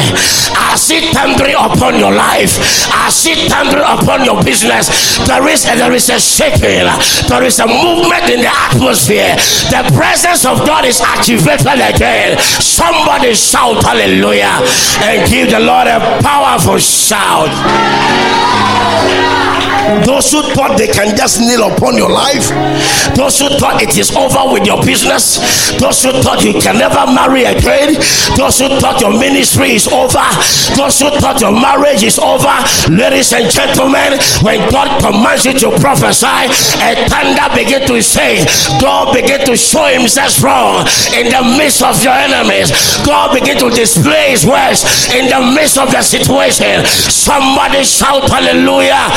I 0.57 0.77
see 0.77 1.13
thunder 1.13 1.47
upon 1.57 1.99
your 1.99 2.13
life. 2.13 2.59
I 2.93 3.11
see 3.11 3.49
thunder 3.49 3.83
upon 3.83 4.25
your 4.25 4.43
business. 4.43 4.89
There 5.27 5.47
is 5.49 5.67
a, 5.67 5.77
there 5.77 5.93
is 5.93 6.09
a 6.11 6.19
shaking. 6.19 6.87
There 7.29 7.43
is 7.43 7.59
a 7.61 7.67
movement 7.67 8.31
in 8.31 8.41
the 8.41 8.53
atmosphere. 8.53 9.37
The 9.71 9.83
presence 9.95 10.45
of 10.45 10.67
God 10.67 10.85
is 10.85 11.01
activated 11.01 11.81
again. 11.81 12.39
Somebody 12.39 13.35
shout 13.35 13.83
hallelujah 13.85 14.63
and 15.03 15.29
give 15.31 15.51
the 15.51 15.61
Lord 15.61 15.87
a 15.87 16.21
powerful 16.23 16.79
shout. 16.79 17.53
Those 20.05 20.31
who 20.33 20.43
thought 20.55 20.77
they 20.79 20.89
can 20.89 21.17
just 21.17 21.41
kneel 21.41 21.69
upon 21.69 21.97
your 21.97 22.11
life, 22.11 22.49
those 23.15 23.39
who 23.41 23.49
thought 23.59 23.83
it 23.83 23.97
is 23.97 24.15
over 24.17 24.53
with 24.53 24.67
your 24.67 24.81
business, 24.83 25.39
those 25.79 26.03
who 26.03 26.13
thought 26.23 26.43
you 26.45 26.55
can 26.61 26.79
never 26.79 27.05
marry 27.11 27.45
again, 27.45 27.95
those 28.37 28.59
who 28.59 28.69
thought 28.81 29.01
your 29.01 29.13
ministry 29.13 29.77
is 29.77 29.87
over, 29.89 30.25
those 30.77 30.99
who 31.01 31.11
thought 31.21 31.41
your 31.41 31.53
marriage 31.53 32.03
is 32.03 32.19
over. 32.19 32.53
Ladies 32.91 33.33
and 33.33 33.51
gentlemen, 33.51 34.17
when 34.43 34.59
God 34.71 34.89
commands 35.01 35.45
you 35.45 35.53
to 35.65 35.71
prophesy, 35.79 36.49
a 36.81 36.97
thunder 37.09 37.49
begin 37.55 37.87
to 37.87 38.03
say, 38.03 38.45
God 38.81 39.15
begin 39.15 39.45
to 39.47 39.57
show 39.57 39.87
himself 39.87 40.31
strong 40.31 40.87
in 41.17 41.29
the 41.31 41.43
midst 41.57 41.83
of 41.83 42.03
your 42.03 42.15
enemies. 42.15 42.73
God 43.05 43.35
begin 43.35 43.59
to 43.59 43.71
display 43.71 44.31
his 44.31 44.47
words 44.47 44.85
in 45.13 45.29
the 45.29 45.41
midst 45.55 45.79
of 45.79 45.91
the 45.91 46.03
situation. 46.03 46.85
Somebody 46.87 47.85
shout 47.85 48.29
hallelujah. 48.31 49.09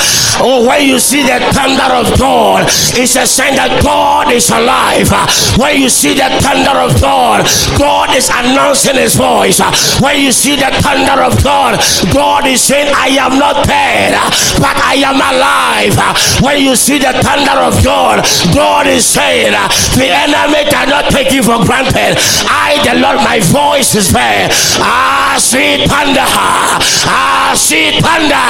Oh, 0.47 0.63
when 0.63 0.87
you 0.87 0.95
see 0.95 1.27
the 1.27 1.43
thunder 1.51 1.91
of 1.91 2.07
God, 2.15 2.71
it's 2.95 3.19
a 3.19 3.27
sign 3.27 3.59
that 3.59 3.83
God 3.83 4.31
is 4.31 4.47
alive. 4.47 5.11
When 5.59 5.75
you 5.75 5.91
see 5.91 6.15
the 6.15 6.31
thunder 6.39 6.71
of 6.71 6.95
God, 7.03 7.43
God 7.75 8.15
is 8.15 8.31
announcing 8.31 8.95
his 8.95 9.19
voice. 9.19 9.59
When 9.99 10.15
you 10.15 10.31
see 10.31 10.55
the 10.55 10.71
thunder 10.79 11.19
of 11.19 11.35
God, 11.43 11.83
God 12.15 12.47
is 12.47 12.63
saying, 12.63 12.87
I 12.95 13.19
am 13.19 13.35
not 13.35 13.67
dead, 13.67 14.15
but 14.55 14.71
I 14.79 15.03
am 15.03 15.19
alive. 15.19 15.99
When 16.39 16.63
you 16.63 16.79
see 16.79 16.95
the 16.95 17.11
thunder 17.19 17.59
of 17.59 17.83
God, 17.83 18.23
God 18.55 18.87
is 18.87 19.03
saying, 19.03 19.51
The 19.99 20.07
enemy 20.07 20.63
cannot 20.71 21.11
take 21.11 21.35
you 21.35 21.43
for 21.43 21.59
granted. 21.67 22.15
I, 22.47 22.79
the 22.87 23.03
Lord, 23.03 23.19
my 23.19 23.43
voice 23.51 23.99
is 23.99 24.15
there. 24.15 24.47
I 24.79 25.35
see 25.43 25.83
thunder. 25.91 26.23
I 26.23 27.51
see 27.59 27.99
thunder. 27.99 28.47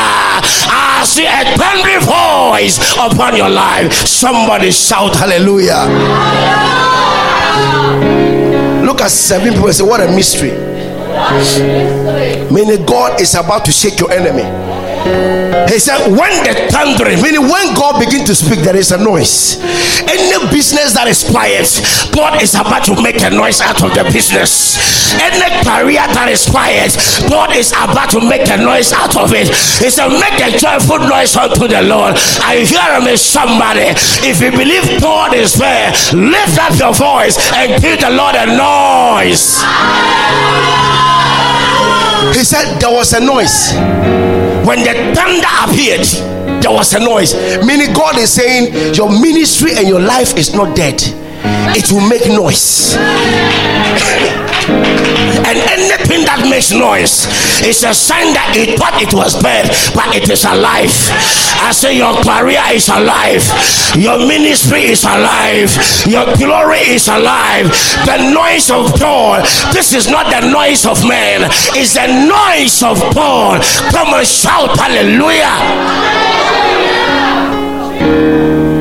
I 0.70 1.02
see 1.02 1.26
a 1.26 1.58
thundering 1.88 2.06
voice 2.06 2.78
upon 2.98 3.36
your 3.36 3.50
life. 3.50 3.94
Somebody 3.94 4.72
shout 4.72 5.16
hallelujah. 5.16 5.86
Look 8.86 9.02
at 9.02 9.12
seven 9.12 9.54
people 9.54 9.68
and 9.68 9.76
say, 9.76 9.84
What 9.84 10.02
a 10.02 10.08
mystery. 10.08 10.52
Meaning, 12.52 12.86
God 12.86 13.20
is 13.20 13.36
about 13.36 13.66
to 13.66 13.72
shake 13.72 14.00
your 14.00 14.12
enemy. 14.12 14.67
He 15.68 15.80
said, 15.80 16.10
when 16.10 16.34
the 16.42 16.56
thundering, 16.72 17.22
meaning 17.22 17.46
when 17.46 17.76
God 17.76 18.00
begins 18.00 18.26
to 18.30 18.36
speak, 18.36 18.66
there 18.66 18.76
is 18.76 18.92
a 18.92 18.98
noise. 18.98 19.62
Any 20.10 20.40
business 20.50 20.98
that 20.98 21.06
is 21.06 21.22
quiet, 21.28 21.70
God 22.16 22.42
is 22.42 22.56
about 22.56 22.88
to 22.90 22.96
make 22.98 23.22
a 23.22 23.30
noise 23.30 23.62
out 23.62 23.84
of 23.84 23.94
the 23.94 24.04
business. 24.10 24.80
Any 25.22 25.54
career 25.62 26.02
that 26.02 26.34
is 26.34 26.50
quiet, 26.50 26.98
God 27.30 27.54
is 27.54 27.72
about 27.78 28.10
to 28.18 28.22
make 28.26 28.50
a 28.50 28.58
noise 28.58 28.90
out 28.90 29.14
of 29.22 29.30
it. 29.38 29.54
He 29.78 29.94
said, 29.94 30.10
make 30.18 30.40
a 30.42 30.56
joyful 30.58 31.04
noise 31.04 31.36
unto 31.38 31.68
the 31.68 31.84
Lord. 31.86 32.16
I 32.42 32.66
hear 32.66 32.98
me 33.04 33.14
somebody. 33.14 33.94
If 34.26 34.42
you 34.42 34.50
believe 34.50 34.98
God 34.98 35.36
is 35.36 35.54
there, 35.60 35.92
lift 36.16 36.58
up 36.58 36.74
your 36.80 36.96
voice 36.96 37.38
and 37.54 37.78
give 37.82 38.02
the 38.02 38.10
Lord 38.10 38.34
a 38.34 38.50
noise. 38.50 39.62
He 42.34 42.44
said 42.44 42.80
there 42.80 42.92
was 42.92 43.14
a 43.14 43.22
noise 43.22 43.78
when 44.68 44.80
the 44.84 44.94
thunder 45.16 45.48
appeared 45.64 46.06
there 46.62 46.72
was 46.72 46.94
a 46.94 47.00
noise. 47.00 47.34
Meaning 47.66 47.94
god 47.94 48.18
is 48.18 48.34
saying 48.34 48.94
your 48.94 49.10
ministry 49.10 49.72
and 49.78 49.88
your 49.88 50.02
life 50.02 50.36
is 50.38 50.54
not 50.54 50.76
dead. 50.76 51.02
It 51.76 51.92
will 51.92 52.08
make 52.08 52.28
noise 52.28 52.98
and 54.68 55.58
anything 55.72 56.28
that 56.28 56.44
makes 56.50 56.72
noise 56.76 57.28
is 57.64 57.84
a 57.84 57.94
sign 57.94 58.34
that 58.36 58.52
it 58.56 58.76
thought 58.78 59.00
it 59.00 59.14
was 59.14 59.40
dead 59.40 59.72
but 59.96 60.12
it 60.16 60.28
is 60.30 60.44
alive. 60.44 60.92
I 61.64 61.72
say 61.72 61.98
your 61.98 62.14
career 62.22 62.62
is 62.76 62.90
alive. 62.90 63.44
Your 63.96 64.20
ministry 64.28 64.92
is 64.92 65.04
alive. 65.04 65.72
Your 66.06 66.28
glory 66.36 66.84
is 66.92 67.08
alive. 67.08 67.72
The 68.04 68.32
noise 68.36 68.70
of 68.70 68.92
god 69.00 69.48
this 69.72 69.94
is 69.94 70.10
not 70.10 70.28
the 70.28 70.52
noise 70.52 70.86
of 70.86 71.00
man. 71.08 71.48
It's 71.76 71.96
the 71.96 72.08
noise 72.28 72.84
of 72.84 73.00
god. 73.16 73.64
Come 73.92 74.14
and 74.20 74.28
shout 74.28 74.76
hallelujah. 74.76 75.56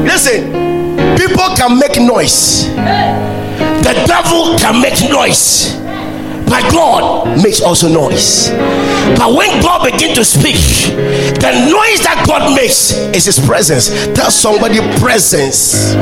Listen 0.02 0.50
people 1.16 1.54
can 1.56 1.78
make 1.78 2.00
noise 2.00 2.66
the 3.86 3.94
devil 4.04 4.58
can 4.58 4.82
make 4.82 4.98
noise 5.08 5.85
but 6.46 6.70
God 6.72 7.42
makes 7.42 7.60
also 7.60 7.88
noise. 7.88 8.50
But 9.18 9.34
when 9.34 9.60
God 9.62 9.90
begins 9.90 10.14
to 10.14 10.24
speak, 10.24 10.56
the 11.38 11.52
noise 11.70 12.00
that 12.06 12.24
God 12.26 12.54
makes 12.54 12.92
is 13.14 13.26
His 13.26 13.38
presence. 13.38 13.90
Tell 14.14 14.30
somebody 14.30 14.78
presence. 14.98 15.94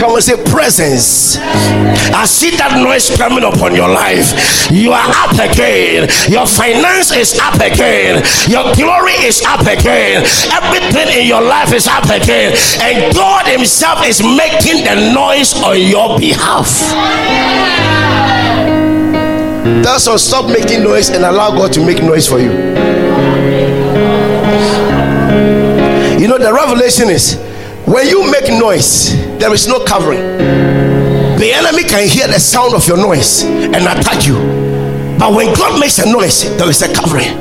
Come 0.00 0.14
and 0.14 0.22
say 0.22 0.36
presence. 0.52 1.38
I 2.12 2.24
see 2.26 2.50
that 2.56 2.80
noise 2.84 3.08
coming 3.16 3.44
upon 3.44 3.74
your 3.74 3.88
life. 3.88 4.68
You 4.70 4.92
are 4.92 5.08
up 5.24 5.32
again. 5.40 6.08
Your 6.28 6.46
finance 6.46 7.12
is 7.12 7.38
up 7.40 7.56
again. 7.56 8.20
Your 8.48 8.72
glory 8.76 9.16
is 9.24 9.42
up 9.46 9.64
again. 9.64 10.24
Everything 10.52 11.08
in 11.16 11.26
your 11.26 11.40
life 11.42 11.72
is 11.72 11.88
up 11.88 12.04
again. 12.04 12.52
And 12.80 13.14
God 13.14 13.46
Himself 13.46 14.04
is 14.04 14.20
making 14.22 14.84
the 14.84 15.12
noise 15.12 15.56
on 15.62 15.80
your 15.80 16.18
behalf. 16.18 16.68
That's 19.82 20.06
all. 20.06 20.18
Stop 20.18 20.46
making 20.50 20.82
noise 20.82 21.10
and 21.10 21.24
allow 21.24 21.50
God 21.50 21.72
to 21.74 21.84
make 21.84 22.02
noise 22.02 22.28
for 22.28 22.38
you. 22.38 22.50
You 26.20 26.28
know, 26.28 26.38
the 26.38 26.52
revelation 26.52 27.08
is 27.10 27.36
when 27.86 28.08
you 28.08 28.30
make 28.30 28.48
noise, 28.48 29.14
there 29.38 29.52
is 29.54 29.68
no 29.68 29.84
covering. 29.84 30.20
The 31.38 31.52
enemy 31.52 31.84
can 31.84 32.08
hear 32.08 32.26
the 32.26 32.40
sound 32.40 32.74
of 32.74 32.86
your 32.88 32.96
noise 32.96 33.44
and 33.44 33.76
attack 33.76 34.26
you. 34.26 34.65
But 35.18 35.32
when 35.32 35.52
God 35.54 35.80
makes 35.80 35.98
a 35.98 36.06
noise, 36.10 36.44
there 36.56 36.68
is 36.68 36.82
a 36.82 36.92
covering. 36.92 37.32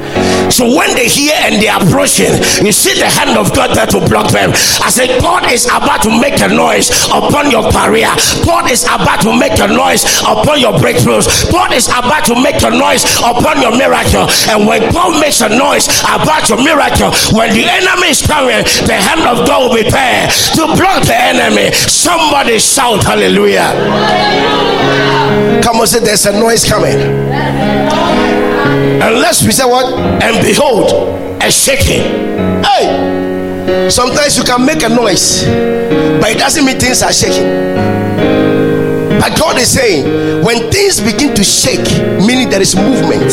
So 0.52 0.66
when 0.66 0.94
they 0.96 1.08
hear 1.10 1.34
and 1.44 1.60
they 1.62 1.68
are 1.68 1.82
approaching, 1.82 2.32
you 2.64 2.72
see 2.72 2.94
the 2.96 3.10
hand 3.10 3.38
of 3.38 3.54
God 3.54 3.76
there 3.76 3.88
to 3.88 4.00
block 4.08 4.32
them. 4.32 4.52
I 4.80 4.90
say, 4.90 5.20
God 5.20 5.52
is 5.52 5.66
about 5.66 6.02
to 6.04 6.12
make 6.14 6.40
a 6.40 6.48
noise 6.48 6.90
upon 7.10 7.52
your 7.52 7.66
career. 7.72 8.10
God 8.46 8.70
is 8.72 8.86
about 8.86 9.22
to 9.26 9.34
make 9.34 9.58
a 9.60 9.68
noise 9.68 10.06
upon 10.24 10.60
your 10.62 10.74
breakthroughs. 10.78 11.52
God 11.52 11.74
is 11.74 11.88
about 11.90 12.26
to 12.32 12.36
make 12.40 12.62
a 12.64 12.72
noise 12.72 13.04
upon 13.20 13.62
your 13.62 13.76
miracle. 13.76 14.30
And 14.48 14.68
when 14.68 14.92
God 14.94 15.20
makes 15.20 15.42
a 15.42 15.50
noise 15.50 15.90
about 16.06 16.48
your 16.48 16.62
miracle, 16.62 17.12
when 17.36 17.52
the 17.52 17.66
enemy 17.66 18.14
is 18.14 18.22
coming, 18.22 18.64
the 18.86 18.96
hand 18.96 19.26
of 19.26 19.48
God 19.48 19.70
will 19.70 19.76
be 19.76 19.90
there 19.90 20.30
to 20.56 20.64
block 20.78 21.04
the 21.04 21.18
enemy. 21.18 21.72
Somebody 21.74 22.60
shout 22.60 23.04
hallelujah. 23.04 23.74
Come 25.64 25.78
on, 25.78 25.88
say 25.88 26.00
there's 26.00 26.26
a 26.26 26.32
noise 26.40 26.64
coming. 26.64 27.65
Unless 29.02 29.44
we 29.46 29.52
say 29.52 29.66
what? 29.66 29.94
And 30.24 30.46
behold, 30.46 30.92
a 31.42 31.52
shaking. 31.52 32.02
Hey! 32.64 33.90
Sometimes 33.90 34.38
you 34.38 34.44
can 34.44 34.66
make 34.66 34.84
a 34.84 34.90
noise, 34.90 35.44
but 36.22 36.30
it 36.32 36.38
doesn't 36.38 36.66
mean 36.66 36.80
things 36.80 37.02
are 37.02 37.12
shaking. 37.14 37.46
But 39.20 39.38
God 39.40 39.58
is 39.60 39.72
saying, 39.72 40.44
when 40.44 40.72
things 40.72 41.00
begin 41.02 41.34
to 41.36 41.44
shake, 41.44 41.88
meaning 42.26 42.50
there 42.50 42.62
is 42.62 42.76
movement. 42.76 43.32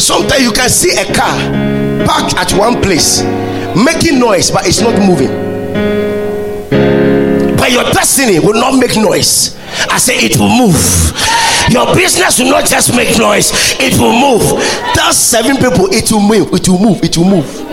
Sometimes 0.00 0.42
you 0.42 0.52
can 0.52 0.68
see 0.68 0.90
a 0.96 1.04
car 1.12 1.36
parked 2.06 2.34
at 2.36 2.52
one 2.58 2.80
place, 2.80 3.22
making 3.74 4.18
noise, 4.20 4.50
but 4.50 4.66
it's 4.66 4.80
not 4.80 4.96
moving. 4.98 5.30
But 7.56 7.72
your 7.72 7.84
destiny 7.92 8.38
will 8.38 8.54
not 8.54 8.78
make 8.78 8.96
noise. 8.96 9.56
I 9.90 9.98
say 9.98 10.16
it 10.18 10.36
will 10.38 10.48
move. 10.48 10.76
Your 11.70 11.94
business 11.94 12.38
will 12.40 12.50
not 12.50 12.66
just 12.66 12.94
make 12.96 13.16
noise, 13.18 13.52
it 13.78 13.98
will 14.00 14.12
move. 14.12 14.42
Tell 14.94 15.12
seven 15.12 15.56
people, 15.56 15.86
it 15.92 16.10
will 16.10 16.20
move, 16.20 16.52
it 16.52 16.68
will 16.68 16.78
move, 16.78 17.02
it 17.02 17.16
will 17.16 17.24
move. 17.26 17.67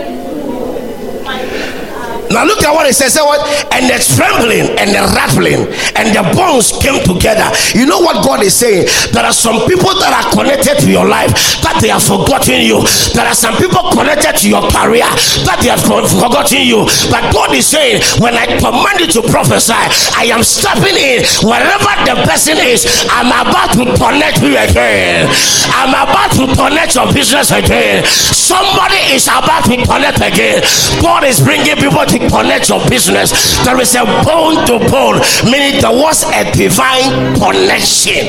Now 2.30 2.44
look 2.44 2.62
at 2.62 2.72
what 2.72 2.86
it 2.86 2.94
says. 2.94 3.14
Say 3.14 3.22
what? 3.22 3.40
And 3.72 3.86
the 3.86 3.98
trembling 4.02 4.74
and 4.78 4.90
the 4.90 5.02
rattling 5.14 5.66
and 5.96 6.12
the 6.12 6.22
bones 6.34 6.72
came 6.82 7.00
together. 7.04 7.48
You 7.72 7.86
know 7.86 8.00
what 8.00 8.24
God 8.24 8.42
is 8.42 8.54
saying? 8.54 8.88
There 9.12 9.24
are 9.24 9.32
some 9.32 9.64
people 9.66 9.94
that 10.02 10.12
are 10.12 10.28
connected 10.34 10.82
to 10.84 10.88
your 10.90 11.06
life 11.06 11.32
that 11.62 11.78
they 11.80 11.88
have 11.88 12.02
forgotten 12.02 12.60
you. 12.62 12.82
There 13.14 13.26
are 13.26 13.36
some 13.36 13.56
people 13.56 13.90
connected 13.94 14.36
to 14.42 14.46
your 14.48 14.64
career 14.70 15.06
that 15.46 15.58
they 15.62 15.70
have 15.70 15.82
forgotten 15.82 16.62
you. 16.62 16.84
But 17.08 17.32
God 17.32 17.54
is 17.54 17.66
saying, 17.66 18.02
when 18.18 18.34
I 18.34 18.46
command 18.58 19.00
you 19.00 19.08
to 19.18 19.22
prophesy, 19.28 19.76
I 20.16 20.28
am 20.32 20.42
stepping 20.42 20.96
in 20.96 21.22
wherever 21.46 21.92
the 22.04 22.16
person 22.26 22.58
is. 22.58 22.84
I'm 23.08 23.30
about 23.30 23.72
to 23.78 23.84
connect 23.96 24.42
you 24.42 24.58
again. 24.58 25.30
I'm 25.72 25.94
about 25.94 26.32
to 26.36 26.44
connect 26.54 26.94
your 26.94 27.08
business 27.12 27.50
again. 27.50 28.04
Somebody 28.06 28.98
is 29.14 29.28
about 29.28 29.64
to 29.70 29.76
connect 29.84 30.20
again. 30.20 30.62
God 31.00 31.24
is 31.24 31.40
bringing 31.40 31.76
people 31.76 32.04
to 32.04 32.15
connect 32.18 32.68
your 32.68 32.80
business, 32.88 33.32
there 33.64 33.80
is 33.80 33.94
a 33.94 34.04
bone 34.24 34.64
to 34.66 34.78
bone, 34.90 35.20
meaning 35.50 35.80
there 35.80 35.90
was 35.92 36.24
a 36.32 36.50
divine 36.52 37.34
connection. 37.38 38.26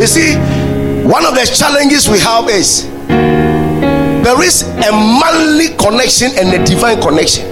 You 0.00 0.06
see, 0.06 0.36
one 1.06 1.24
of 1.24 1.34
the 1.34 1.46
challenges 1.46 2.08
we 2.08 2.18
have 2.20 2.48
is 2.48 2.88
there 4.26 4.42
is 4.42 4.62
a 4.62 4.90
manly 4.92 5.76
connection 5.78 6.32
and 6.36 6.52
a 6.52 6.64
divine 6.66 7.00
connection. 7.00 7.46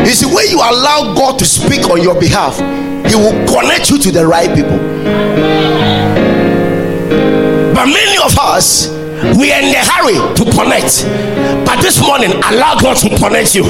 You 0.00 0.14
see, 0.14 0.26
when 0.26 0.48
you 0.48 0.56
allow 0.56 1.14
God 1.14 1.38
to 1.38 1.44
speak 1.44 1.90
on 1.90 2.02
your 2.02 2.18
behalf, 2.18 2.56
He 3.06 3.14
will 3.14 3.36
connect 3.46 3.90
you 3.90 3.98
to 3.98 4.10
the 4.10 4.26
right 4.26 4.48
people. 4.56 4.78
But 7.74 7.86
many 7.86 8.16
of 8.16 8.36
us, 8.38 8.88
we 9.38 9.52
are 9.52 9.60
in 9.60 9.74
a 9.74 9.84
hurry 9.98 10.18
to 10.34 10.44
connect. 10.54 11.04
But 11.66 11.82
this 11.82 12.00
morning, 12.00 12.30
allow 12.50 12.78
God 12.78 12.96
to 13.02 13.08
connect 13.18 13.54
you. 13.54 13.64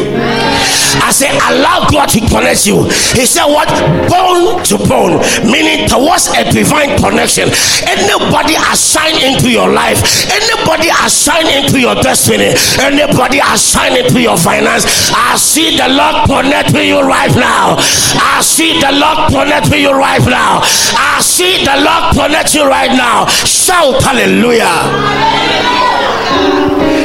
I 1.00 1.10
say, 1.12 1.28
allow 1.30 1.88
God 1.90 2.08
to 2.16 2.20
connect 2.28 2.66
you. 2.66 2.84
He 3.16 3.24
said, 3.26 3.46
What? 3.46 3.68
Bone 4.08 4.62
to 4.64 4.76
bone, 4.88 5.20
meaning 5.44 5.88
towards 5.88 6.28
a 6.36 6.44
divine 6.50 6.96
connection. 6.98 7.48
Anybody 7.86 8.54
assigned 8.70 9.20
into 9.22 9.50
your 9.50 9.68
life, 9.68 10.00
anybody 10.30 10.88
assigned 11.04 11.48
into 11.48 11.80
your 11.80 11.94
destiny, 11.96 12.52
anybody 12.80 13.40
assigned 13.42 13.96
into 13.96 14.20
your 14.20 14.36
finance, 14.36 14.86
I 15.12 15.36
see 15.36 15.76
the 15.76 15.88
Lord 15.88 16.26
connect 16.26 16.72
with 16.72 16.86
you 16.86 17.00
right 17.00 17.34
now. 17.36 17.76
I 18.20 18.40
see 18.42 18.80
the 18.80 18.92
Lord 18.92 19.30
connect 19.32 19.70
with 19.70 19.80
you 19.80 19.92
right 19.92 20.24
now. 20.26 20.60
I 20.62 21.20
see 21.22 21.64
the 21.64 21.76
Lord 21.84 22.14
connect 22.14 22.54
you 22.54 22.64
right 22.66 22.92
now. 22.92 23.26
Shout 23.28 24.02
hallelujah. 24.02 25.17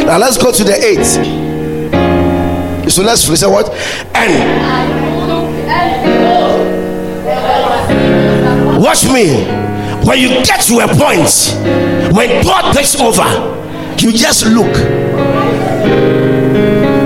Now 0.06 0.18
let's 0.18 0.38
go 0.38 0.52
to 0.52 0.64
the 0.64 0.76
eight. 0.84 1.06
So 2.90 3.02
let's 3.04 3.22
say 3.22 3.48
what? 3.48 3.74
And 4.14 4.34
watch 8.82 9.06
me. 9.06 9.46
When 10.06 10.20
you 10.20 10.30
get 10.44 10.62
to 10.68 10.80
a 10.80 10.88
point, 10.88 12.14
when 12.14 12.44
God 12.44 12.74
takes 12.76 13.00
over, 13.00 13.24
you 13.98 14.12
just 14.12 14.46
look. 14.46 14.76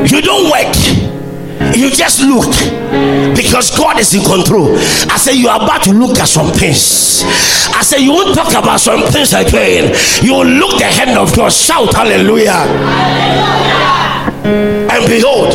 You 0.10 0.22
don't 0.22 0.50
work 0.50 1.07
you 1.76 1.90
just 1.90 2.22
look 2.22 2.50
because 3.36 3.76
God 3.78 4.00
is 4.00 4.14
in 4.14 4.24
control. 4.24 4.76
I 5.10 5.18
say 5.18 5.34
you 5.34 5.48
are 5.50 5.62
about 5.62 5.84
to 5.84 5.92
look 5.92 6.18
at 6.18 6.28
some 6.28 6.52
things. 6.54 7.24
I 7.74 7.82
say 7.84 8.00
you 8.00 8.12
won't 8.12 8.36
talk 8.36 8.52
about 8.52 8.80
some 8.80 9.02
things 9.12 9.34
again. 9.34 9.96
You 10.24 10.34
will 10.34 10.46
look 10.46 10.80
the 10.80 10.86
hand 10.86 11.18
of 11.18 11.36
God. 11.36 11.52
Shout 11.52 11.94
hallelujah. 11.94 12.66
And 14.90 15.06
behold, 15.08 15.54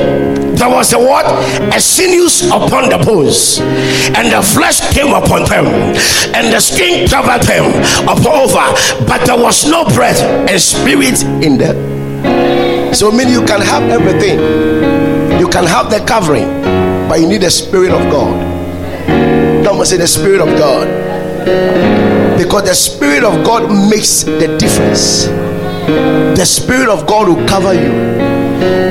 there 0.57 0.69
was 0.69 0.93
a 0.93 0.99
what? 0.99 1.27
A 1.75 1.81
sinews 1.81 2.47
upon 2.47 2.91
the 2.91 2.99
bones, 3.05 3.59
and 3.61 4.31
the 4.31 4.43
flesh 4.43 4.81
came 4.93 5.13
upon 5.13 5.49
them, 5.49 5.67
and 5.67 6.53
the 6.53 6.61
skin 6.61 7.09
covered 7.09 7.43
them 7.43 7.73
upon 8.05 8.47
over, 8.47 9.07
but 9.07 9.25
there 9.27 9.37
was 9.37 9.67
no 9.69 9.85
breath 9.87 10.21
and 10.23 10.61
spirit 10.61 11.23
in 11.43 11.59
them. 11.59 12.95
So, 12.95 13.11
mean 13.11 13.29
you 13.29 13.45
can 13.45 13.61
have 13.61 13.83
everything 13.85 15.02
you 15.43 15.49
can 15.49 15.67
have 15.67 15.91
the 15.91 15.99
covering, 16.07 16.47
but 17.09 17.19
you 17.19 17.27
need 17.27 17.43
the 17.43 17.51
Spirit 17.51 17.91
of 17.91 18.01
God. 18.13 18.33
Don't 19.65 19.85
say 19.85 19.97
the 19.97 20.07
Spirit 20.07 20.41
of 20.41 20.47
God. 20.57 20.87
Because 22.39 22.63
the 22.63 22.75
Spirit 22.77 23.25
of 23.25 23.45
God 23.45 23.69
makes 23.91 24.23
the 24.23 24.57
difference. 24.57 25.25
The 26.39 26.45
Spirit 26.45 26.89
of 26.89 27.09
God 27.09 27.27
will 27.27 27.45
cover 27.49 27.75
you. 27.75 27.91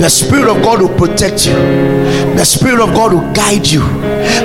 The 0.02 0.10
Spirit 0.10 0.50
of 0.50 0.62
God 0.62 0.82
will 0.82 0.98
protect 0.98 1.46
you. 1.46 1.54
The 2.36 2.44
Spirit 2.44 2.82
of 2.82 2.94
God 2.94 3.14
will 3.14 3.32
guide 3.32 3.66
you. 3.66 3.84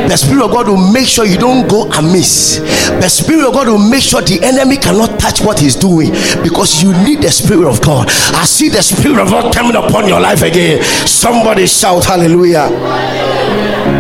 The 0.09 0.17
Spirit 0.17 0.45
of 0.45 0.51
God 0.53 0.69
will 0.69 0.93
make 0.93 1.07
sure 1.07 1.27
you 1.27 1.39
don't 1.39 1.69
go 1.69 1.91
amiss. 1.93 2.59
The 3.01 3.09
Spirit 3.09 3.47
of 3.47 3.55
God 3.55 3.69
will 3.69 3.91
make 3.91 4.03
sure 4.03 4.21
the 4.23 4.41
enemy 4.43 4.77
cannot 4.77 5.19
touch 5.19 5.41
what 5.41 5.59
He's 5.59 5.77
doing 5.77 6.11
because 6.43 6.83
you 6.83 6.93
need 7.05 7.23
the 7.23 7.31
Spirit 7.31 7.69
of 7.69 7.81
God. 7.83 8.09
I 8.35 8.45
see 8.45 8.69
the 8.69 8.83
Spirit 8.83 9.19
of 9.19 9.31
God 9.31 9.55
coming 9.55 9.77
upon 9.77 10.09
your 10.09 10.21
life 10.21 10.43
again. 10.43 10.83
Somebody 10.83 11.67
shout 11.67 12.05
hallelujah. 12.05 12.71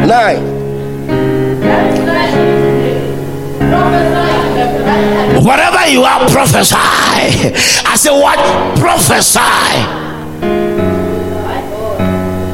Nine. 0.06 0.56
Whatever 5.44 5.86
you 5.88 6.02
are, 6.02 6.28
prophesy. 6.28 6.74
I 6.76 7.94
say, 7.96 8.10
What? 8.10 8.38
Prophesy. 8.78 10.05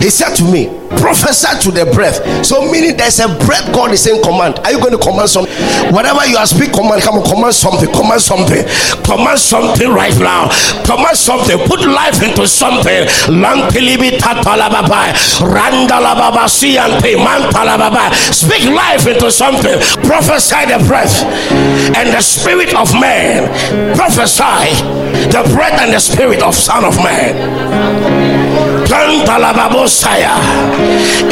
He 0.03 0.11
said 0.11 0.35
to 0.35 0.45
me, 0.51 0.67
prophesy 0.99 1.63
to 1.63 1.71
the 1.71 1.87
breath. 1.95 2.19
So, 2.45 2.67
meaning 2.67 2.97
there's 2.97 3.21
a 3.21 3.29
breath 3.47 3.71
God 3.73 3.93
is 3.93 4.03
saying 4.03 4.21
command. 4.23 4.59
Are 4.67 4.73
you 4.75 4.81
going 4.83 4.91
to 4.91 4.99
command 4.99 5.31
something? 5.31 5.55
Whatever 5.95 6.27
you 6.27 6.37
are 6.37 6.47
speaking, 6.47 6.75
command, 6.75 7.03
come 7.03 7.23
on, 7.23 7.25
command 7.31 7.55
something, 7.55 7.87
command 7.95 8.21
something, 8.21 8.67
command 9.07 9.39
something 9.39 9.95
right 9.95 10.19
now. 10.19 10.51
Command 10.83 11.15
something, 11.15 11.55
put 11.71 11.87
life 11.87 12.19
into 12.19 12.51
something. 12.51 13.07
Speak 18.35 18.65
life 18.75 19.07
into 19.07 19.31
something. 19.31 19.79
Prophesy 20.03 20.67
the 20.67 20.83
breath 20.91 21.23
and 21.95 22.11
the 22.11 22.21
spirit 22.21 22.75
of 22.75 22.91
man. 22.99 23.47
Prophesy 23.95 24.83
the 25.31 25.47
breath 25.55 25.79
and 25.79 25.93
the 25.95 26.01
spirit 26.01 26.43
of 26.43 26.55
Son 26.55 26.85
of 26.85 26.97
Man. 26.97 28.72
Kantalababosaya. 28.93 30.37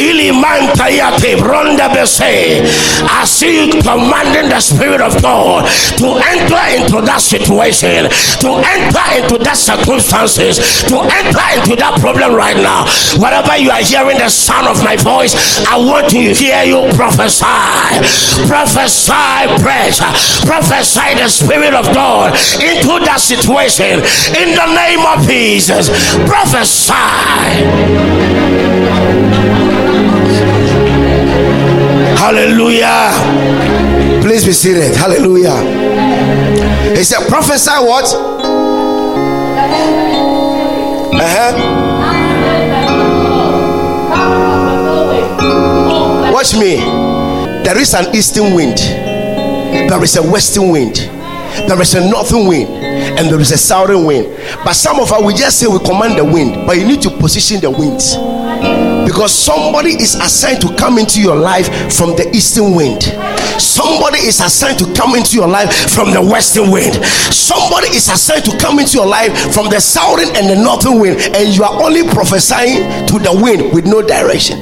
Ilimantayate 0.01 1.37
Bronda 1.37 1.89
Bese. 1.93 2.65
I 3.05 3.25
see 3.25 3.69
you 3.69 3.81
commanding 3.81 4.49
the 4.49 4.59
Spirit 4.59 4.99
of 5.01 5.21
God 5.21 5.69
to 6.01 6.17
enter 6.33 6.63
into 6.73 7.05
that 7.05 7.21
situation, 7.21 8.09
to 8.41 8.49
enter 8.65 9.05
into 9.13 9.37
that 9.45 9.57
circumstances, 9.57 10.57
to 10.89 11.05
enter 11.05 11.47
into 11.53 11.77
that 11.77 12.01
problem 12.01 12.33
right 12.33 12.57
now. 12.57 12.89
Whatever 13.21 13.53
you 13.57 13.69
are 13.69 13.85
hearing 13.85 14.17
the 14.17 14.29
sound 14.29 14.65
of 14.65 14.81
my 14.83 14.97
voice, 14.97 15.37
I 15.69 15.77
want 15.77 16.09
to 16.17 16.33
hear 16.33 16.63
you 16.65 16.89
prophesy. 16.97 17.45
Prophesy, 18.49 19.37
praise, 19.61 20.01
prophesy 20.49 21.13
the 21.13 21.29
Spirit 21.29 21.77
of 21.77 21.85
God 21.93 22.33
into 22.57 22.97
that 23.05 23.21
situation 23.21 24.01
in 24.33 24.57
the 24.57 24.67
name 24.73 25.05
of 25.05 25.21
Jesus. 25.29 25.93
Prophesy. 26.25 27.50
Hallelujah. 32.17 33.11
Please 34.21 34.45
be 34.45 34.53
seated. 34.53 34.95
Hallelujah. 34.95 35.57
He 36.95 37.03
said, 37.03 37.27
prophesy 37.27 37.71
what? 37.71 38.05
Uh-huh. 41.13 41.51
Watch 46.31 46.55
me. 46.55 46.77
There 47.63 47.77
is 47.77 47.93
an 47.93 48.15
eastern 48.15 48.53
wind. 48.55 48.77
There 48.77 50.03
is 50.03 50.15
a 50.15 50.23
western 50.23 50.69
wind. 50.69 50.95
There 51.67 51.81
is 51.81 51.93
a 51.95 52.09
northern 52.09 52.47
wind 52.47 52.80
and 53.17 53.29
there 53.29 53.39
is 53.39 53.51
a 53.51 53.57
southern 53.57 54.05
wind. 54.05 54.27
But 54.63 54.73
some 54.73 54.99
of 54.99 55.11
us 55.11 55.23
we 55.23 55.33
just 55.33 55.59
say 55.59 55.67
we 55.67 55.79
command 55.79 56.17
the 56.17 56.25
wind, 56.25 56.65
but 56.65 56.77
you 56.77 56.85
need 56.87 57.01
to 57.03 57.09
position 57.09 57.59
the 57.61 57.71
winds 57.71 58.15
because 59.05 59.33
somebody 59.33 59.91
is 59.91 60.15
assigned 60.15 60.61
to 60.61 60.73
come 60.75 60.97
into 60.97 61.21
your 61.21 61.35
life 61.35 61.67
from 61.93 62.11
the 62.15 62.29
eastern 62.33 62.75
wind. 62.75 63.03
Somebody 63.59 64.19
is 64.19 64.39
assigned 64.39 64.79
to 64.79 64.93
come 64.93 65.15
into 65.15 65.35
your 65.35 65.47
life 65.47 65.91
from 65.91 66.11
the 66.11 66.21
western 66.21 66.71
wind. 66.71 66.95
Somebody 67.33 67.87
is 67.89 68.07
assigned 68.09 68.45
to 68.45 68.57
come 68.57 68.79
into 68.79 68.97
your 68.97 69.07
life 69.07 69.35
from 69.53 69.69
the 69.69 69.79
southern 69.79 70.29
and 70.35 70.49
the 70.49 70.55
northern 70.55 70.99
wind, 70.99 71.19
and 71.35 71.55
you 71.55 71.63
are 71.63 71.81
only 71.83 72.03
prophesying 72.03 73.05
to 73.07 73.19
the 73.19 73.31
wind 73.41 73.73
with 73.73 73.85
no 73.85 74.01
direction. 74.01 74.59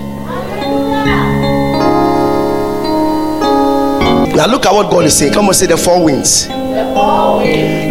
Now 4.35 4.47
look 4.47 4.65
at 4.65 4.73
what 4.73 4.89
God 4.89 5.05
is 5.05 5.17
saying. 5.17 5.33
Come 5.33 5.47
on, 5.47 5.53
say 5.53 5.67
the 5.67 5.77
four 5.77 6.03
winds. 6.03 6.47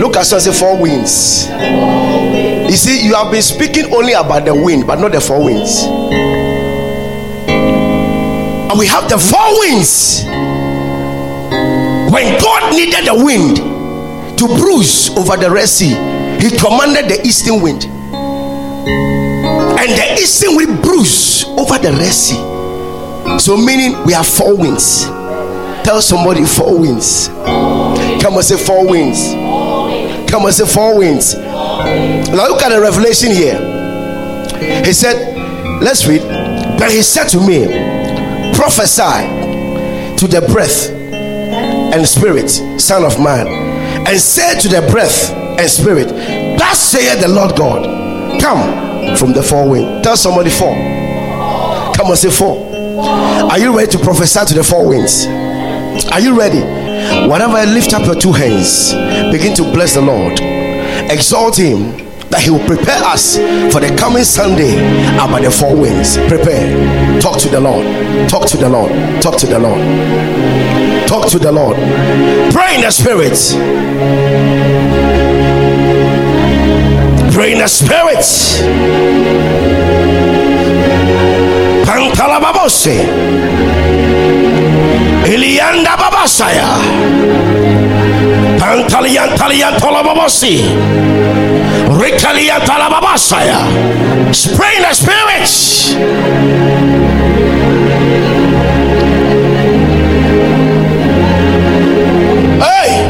Look 0.09 0.17
at 0.17 0.25
say 0.25 0.53
four 0.53 0.81
winds. 0.81 1.49
You 1.51 2.77
see, 2.79 3.07
you 3.07 3.15
have 3.15 3.31
been 3.31 3.43
speaking 3.43 3.93
only 3.93 4.15
about 4.15 4.47
the 4.47 4.55
wind, 4.55 4.87
but 4.87 4.99
not 4.99 5.13
the 5.13 5.21
four 5.21 5.45
winds. 5.45 5.83
And 8.71 8.79
we 8.79 8.87
have 8.87 9.11
the 9.11 9.19
four 9.19 9.61
winds. 9.61 10.23
When 12.11 12.41
God 12.41 12.73
needed 12.73 13.05
the 13.05 13.23
wind 13.23 13.59
to 14.39 14.47
bruise 14.47 15.11
over 15.11 15.37
the 15.37 15.51
Red 15.51 15.69
Sea, 15.69 15.91
He 16.41 16.57
commanded 16.57 17.11
the 17.11 17.21
eastern 17.27 17.61
wind. 17.61 17.85
And 17.85 19.91
the 19.93 20.15
eastern 20.23 20.57
wind 20.57 20.81
bruised 20.81 21.49
over 21.49 21.77
the 21.77 21.93
Red 21.93 22.15
Sea. 22.15 23.39
So, 23.39 23.59
meaning 23.59 24.03
we 24.07 24.15
have 24.15 24.27
four 24.27 24.57
winds. 24.57 25.05
Tell 25.85 26.01
somebody 26.01 26.47
four 26.47 26.79
winds. 26.81 27.29
Come 27.29 28.37
and 28.37 28.45
say 28.45 28.57
four 28.57 28.89
winds. 28.89 29.48
Come 30.31 30.45
and 30.45 30.55
say 30.55 30.67
four 30.67 30.99
winds. 30.99 31.35
Now 31.37 32.49
look 32.49 32.63
at 32.63 32.69
the 32.71 32.81
revelation 32.81 33.31
here. 33.33 33.59
He 34.85 34.93
said, 34.93 35.37
let's 35.83 36.07
read. 36.07 36.23
But 36.79 36.91
he 36.91 37.03
said 37.03 37.29
to 37.29 37.39
me, 37.39 37.67
prophesy 38.55 39.39
to 40.17 40.27
the 40.27 40.47
breath 40.53 40.91
and 40.91 42.07
spirit, 42.07 42.49
son 42.81 43.05
of 43.05 43.19
man, 43.19 43.47
and 44.07 44.19
say 44.19 44.59
to 44.61 44.69
the 44.69 44.87
breath 44.91 45.33
and 45.33 45.69
spirit, 45.69 46.09
Thus 46.59 46.79
saith 46.79 47.21
the 47.21 47.29
Lord 47.29 47.57
God, 47.57 48.41
come 48.41 49.17
from 49.17 49.33
the 49.33 49.43
four 49.43 49.69
winds. 49.69 50.05
Tell 50.05 50.17
somebody 50.17 50.51
four. 50.51 50.75
Come 51.95 52.09
and 52.09 52.19
say 52.19 52.31
four. 52.31 52.69
Are 53.51 53.59
you 53.59 53.77
ready 53.77 53.91
to 53.93 53.99
prophesy 53.99 54.45
to 54.47 54.55
the 54.55 54.65
four 54.65 54.89
winds? 54.89 55.27
Are 56.13 56.21
you 56.21 56.39
ready? 56.39 56.61
Whenever 57.29 57.55
I 57.55 57.65
lift 57.65 57.95
up 57.95 58.05
your 58.05 58.15
two 58.15 58.33
hands, 58.33 58.93
begin 59.31 59.55
to 59.57 59.63
bless 59.63 59.95
the 59.95 60.01
Lord, 60.01 60.41
exalt 61.11 61.59
Him 61.59 62.09
that 62.31 62.41
He 62.43 62.51
will 62.51 62.65
prepare 62.67 63.03
us 63.05 63.37
for 63.73 63.81
the 63.81 63.95
coming 63.99 64.25
Sunday 64.25 64.77
about 65.15 65.43
the 65.43 65.51
four 65.51 65.75
winds. 65.77 66.17
Prepare. 66.29 67.21
Talk 67.21 67.39
to 67.41 67.49
the 67.49 67.61
Lord. 67.61 67.87
Talk 68.29 68.47
to 68.49 68.57
the 68.57 68.69
Lord. 68.69 68.93
Talk 69.23 69.39
to 69.39 69.47
the 69.47 69.59
Lord. 69.59 69.81
Talk 71.09 71.29
to 71.31 71.39
the 71.39 71.53
Lord. 71.53 71.77
Pray 72.53 72.77
in 72.77 72.83
the 72.83 72.91
Spirit. 72.91 73.37
Pray 77.33 77.53
in 77.53 77.59
the 77.59 77.69
Spirit. 77.69 78.25
Pantalababose. 81.87 83.09
Elianda 85.25 85.97
Babasaya. 85.97 87.58
Pantalian 88.59 89.31
Talian 89.37 89.75
Tolababosi. 89.81 90.69
Rikalian 91.89 92.61
Talababasaya. 92.63 93.65
Pray 94.57 94.77
in 94.77 94.83
the 94.83 94.93
Spirit. 94.95 95.49
Hey! 102.61 103.09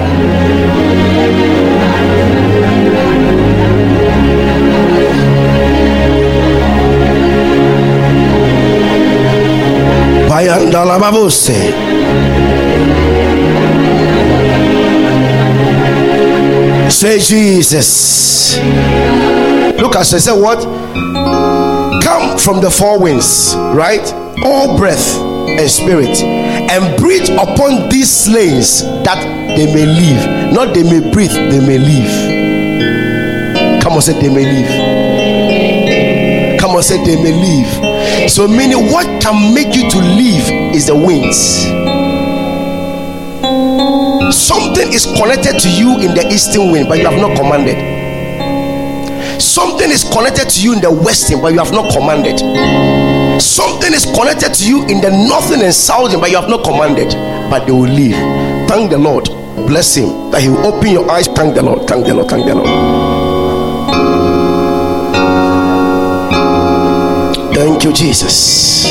Bayandala 10.29 11.01
babose. 11.01 11.98
Say 16.99 17.21
Jesus. 17.21 18.59
Look 19.79 19.95
at 19.95 20.03
say, 20.03 20.33
what? 20.33 20.59
Come 22.03 22.37
from 22.37 22.61
the 22.61 22.69
four 22.69 22.99
winds, 22.99 23.55
right? 23.73 24.03
All 24.43 24.77
breath 24.77 25.17
and 25.17 25.71
spirit, 25.71 26.19
and 26.19 26.97
breathe 26.99 27.31
upon 27.39 27.89
these 27.89 28.11
slaves 28.11 28.83
that 28.83 29.23
they 29.57 29.73
may 29.73 29.87
live. 29.87 30.53
Not 30.53 30.75
they 30.75 30.83
may 30.83 30.99
breathe, 31.13 31.31
they 31.31 31.61
may 31.65 31.79
live. 31.79 32.11
Come 33.81 33.93
on, 33.93 34.03
say 34.03 34.21
they 34.21 34.29
may 34.35 34.45
live. 34.45 34.69
Come 36.59 36.73
on, 36.73 36.83
say 36.83 36.97
they 37.05 37.15
may 37.23 37.31
live. 37.31 38.29
So, 38.29 38.49
meaning 38.49 38.91
what 38.91 39.07
can 39.23 39.55
make 39.55 39.73
you 39.77 39.89
to 39.89 39.99
live 39.99 40.75
is 40.75 40.87
the 40.89 40.97
winds. 40.97 41.78
Something 44.33 44.93
is 44.93 45.07
connected 45.07 45.59
to 45.61 45.69
you 45.71 45.99
in 46.01 46.15
the 46.15 46.29
eastern 46.33 46.71
wind, 46.71 46.89
but 46.89 46.99
you 46.99 47.07
have 47.07 47.21
not 47.21 47.37
commanded. 47.37 47.77
Something 49.41 49.91
is 49.91 50.05
connected 50.05 50.49
to 50.51 50.63
you 50.63 50.73
in 50.75 50.81
the 50.81 50.91
western, 50.91 51.41
but 51.41 51.53
you 51.53 51.59
have 51.59 51.73
not 51.73 51.93
commanded. 51.93 52.39
Something 53.41 53.93
is 53.95 54.05
connected 54.05 54.55
to 54.55 54.65
you 54.69 54.83
in 54.87 55.01
the 55.01 55.11
northern 55.29 55.63
and 55.63 55.75
southern, 55.75 56.21
but 56.21 56.31
you 56.31 56.37
have 56.37 56.49
not 56.49 56.65
commanded. 56.65 57.13
But 57.51 57.67
they 57.67 57.73
will 57.73 57.89
leave. 57.89 58.17
Thank 58.69 58.91
the 58.91 58.99
Lord. 58.99 59.25
Bless 59.67 59.95
Him 59.97 60.31
that 60.31 60.43
He 60.43 60.49
will 60.49 60.67
open 60.67 60.91
your 60.91 61.11
eyes. 61.11 61.27
Thank 61.29 61.55
the 61.55 61.63
Lord. 61.63 61.87
Thank 61.89 62.07
the 62.07 62.15
Lord. 62.15 62.29
Thank 62.29 62.47
the 62.47 62.55
Lord. 62.55 62.69
Thank 67.55 67.85
you, 67.85 67.93
Jesus. 67.93 68.87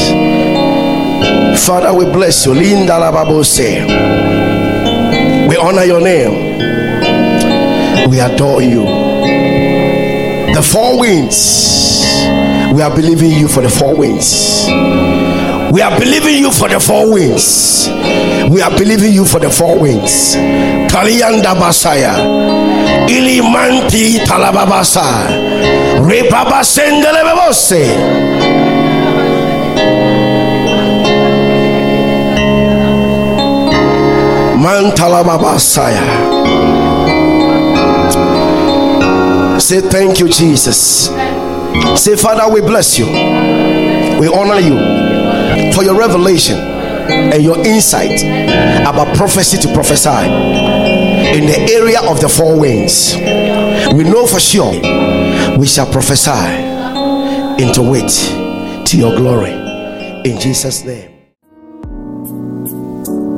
Father, 1.66 1.94
we 1.94 2.06
bless 2.06 2.46
you. 2.46 2.54
Linda 2.54 2.94
Lababose. 2.94 4.47
We 5.58 5.64
honor 5.64 5.84
your 5.86 6.02
name. 6.02 6.60
We 8.12 8.20
adore 8.20 8.62
you. 8.62 8.84
The 10.54 10.62
four 10.62 11.00
winds. 11.00 12.14
We 12.76 12.84
are 12.84 12.96
believing 12.96 13.32
you 13.32 13.48
for 13.48 13.62
the 13.64 13.70
four 13.70 13.96
winds. 13.98 14.68
We 15.74 15.82
are 15.82 15.98
believing 16.00 16.36
you 16.38 16.52
for 16.52 16.70
the 16.70 16.80
four 16.80 17.12
winds. 17.12 17.88
We 18.52 18.62
are 18.62 18.70
believing 18.78 19.14
you 19.14 19.26
for 19.26 19.40
the 19.40 19.50
four 19.50 19.80
winds. 19.80 20.36
Kalianda 20.94 21.56
Basaya. 21.58 22.14
Ilimanti 23.10 24.20
Talababasa. 24.28 25.26
Repaba. 26.06 26.62
Say 39.62 39.80
thank 39.80 40.20
you, 40.20 40.28
Jesus. 40.28 41.08
Say, 41.96 42.18
Father, 42.18 42.54
we 42.54 42.60
bless 42.60 43.00
you. 43.00 43.06
We 44.20 44.28
honor 44.28 44.60
you 44.60 45.72
for 45.72 45.84
your 45.84 45.98
revelation 45.98 46.58
and 46.58 47.42
your 47.42 47.58
insight 47.66 48.22
about 48.82 49.16
prophecy 49.16 49.58
to 49.60 49.74
prophesy 49.74 50.10
in 51.38 51.46
the 51.46 51.70
area 51.72 52.02
of 52.02 52.20
the 52.20 52.28
four 52.28 52.60
winds. 52.60 53.16
We 53.96 54.04
know 54.04 54.28
for 54.28 54.42
sure 54.42 54.74
we 55.58 55.66
shall 55.66 55.90
prophesy 55.90 56.32
into 57.64 57.94
it 57.96 58.86
to 58.86 58.98
your 58.98 59.16
glory 59.16 59.54
in 60.30 60.38
Jesus' 60.42 60.84
name. 60.84 61.17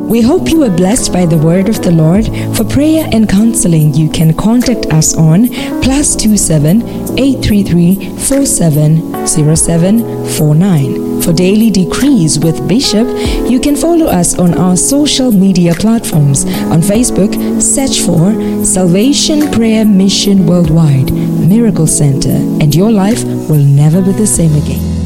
We 0.10 0.22
hope 0.22 0.50
you 0.50 0.62
were 0.62 0.76
blessed 0.76 1.14
by 1.14 1.28
the 1.28 1.38
word 1.38 1.70
of 1.70 1.84
the 1.84 1.92
Lord. 1.92 2.26
For 2.58 2.64
prayer 2.64 3.08
and 3.12 3.30
counseling, 3.30 3.94
you 3.94 4.10
can 4.10 4.34
contact 4.34 4.88
us 4.88 5.16
on 5.16 5.50
plus 5.84 6.16
two 6.16 6.36
seven 6.36 6.82
eight 7.20 7.46
three 7.46 7.62
three 7.62 7.94
four 8.18 8.48
seven 8.48 9.28
zero 9.28 9.54
seven 9.54 10.26
four 10.30 10.56
nine. 10.56 11.22
For 11.22 11.32
daily 11.32 11.70
decrees 11.70 12.40
with 12.40 12.68
Bishop, 12.68 13.08
you 13.48 13.60
can 13.60 13.76
follow 13.76 14.08
us 14.08 14.40
on 14.40 14.56
our 14.56 14.76
social 14.76 15.32
media 15.32 15.76
platforms. 15.76 16.44
On 16.74 16.82
Facebook, 16.82 17.62
search 17.62 18.02
for 18.02 18.66
Salvation 18.66 19.52
Prayer 19.52 19.86
Mission 19.86 20.48
Worldwide 20.48 21.14
Miracle 21.14 21.86
Center, 21.86 22.36
and 22.60 22.74
your 22.74 22.92
life 22.92 23.24
will 23.48 23.64
never 23.64 24.02
be 24.02 24.14
the 24.14 24.26
same 24.26 24.56
again. 24.56 24.99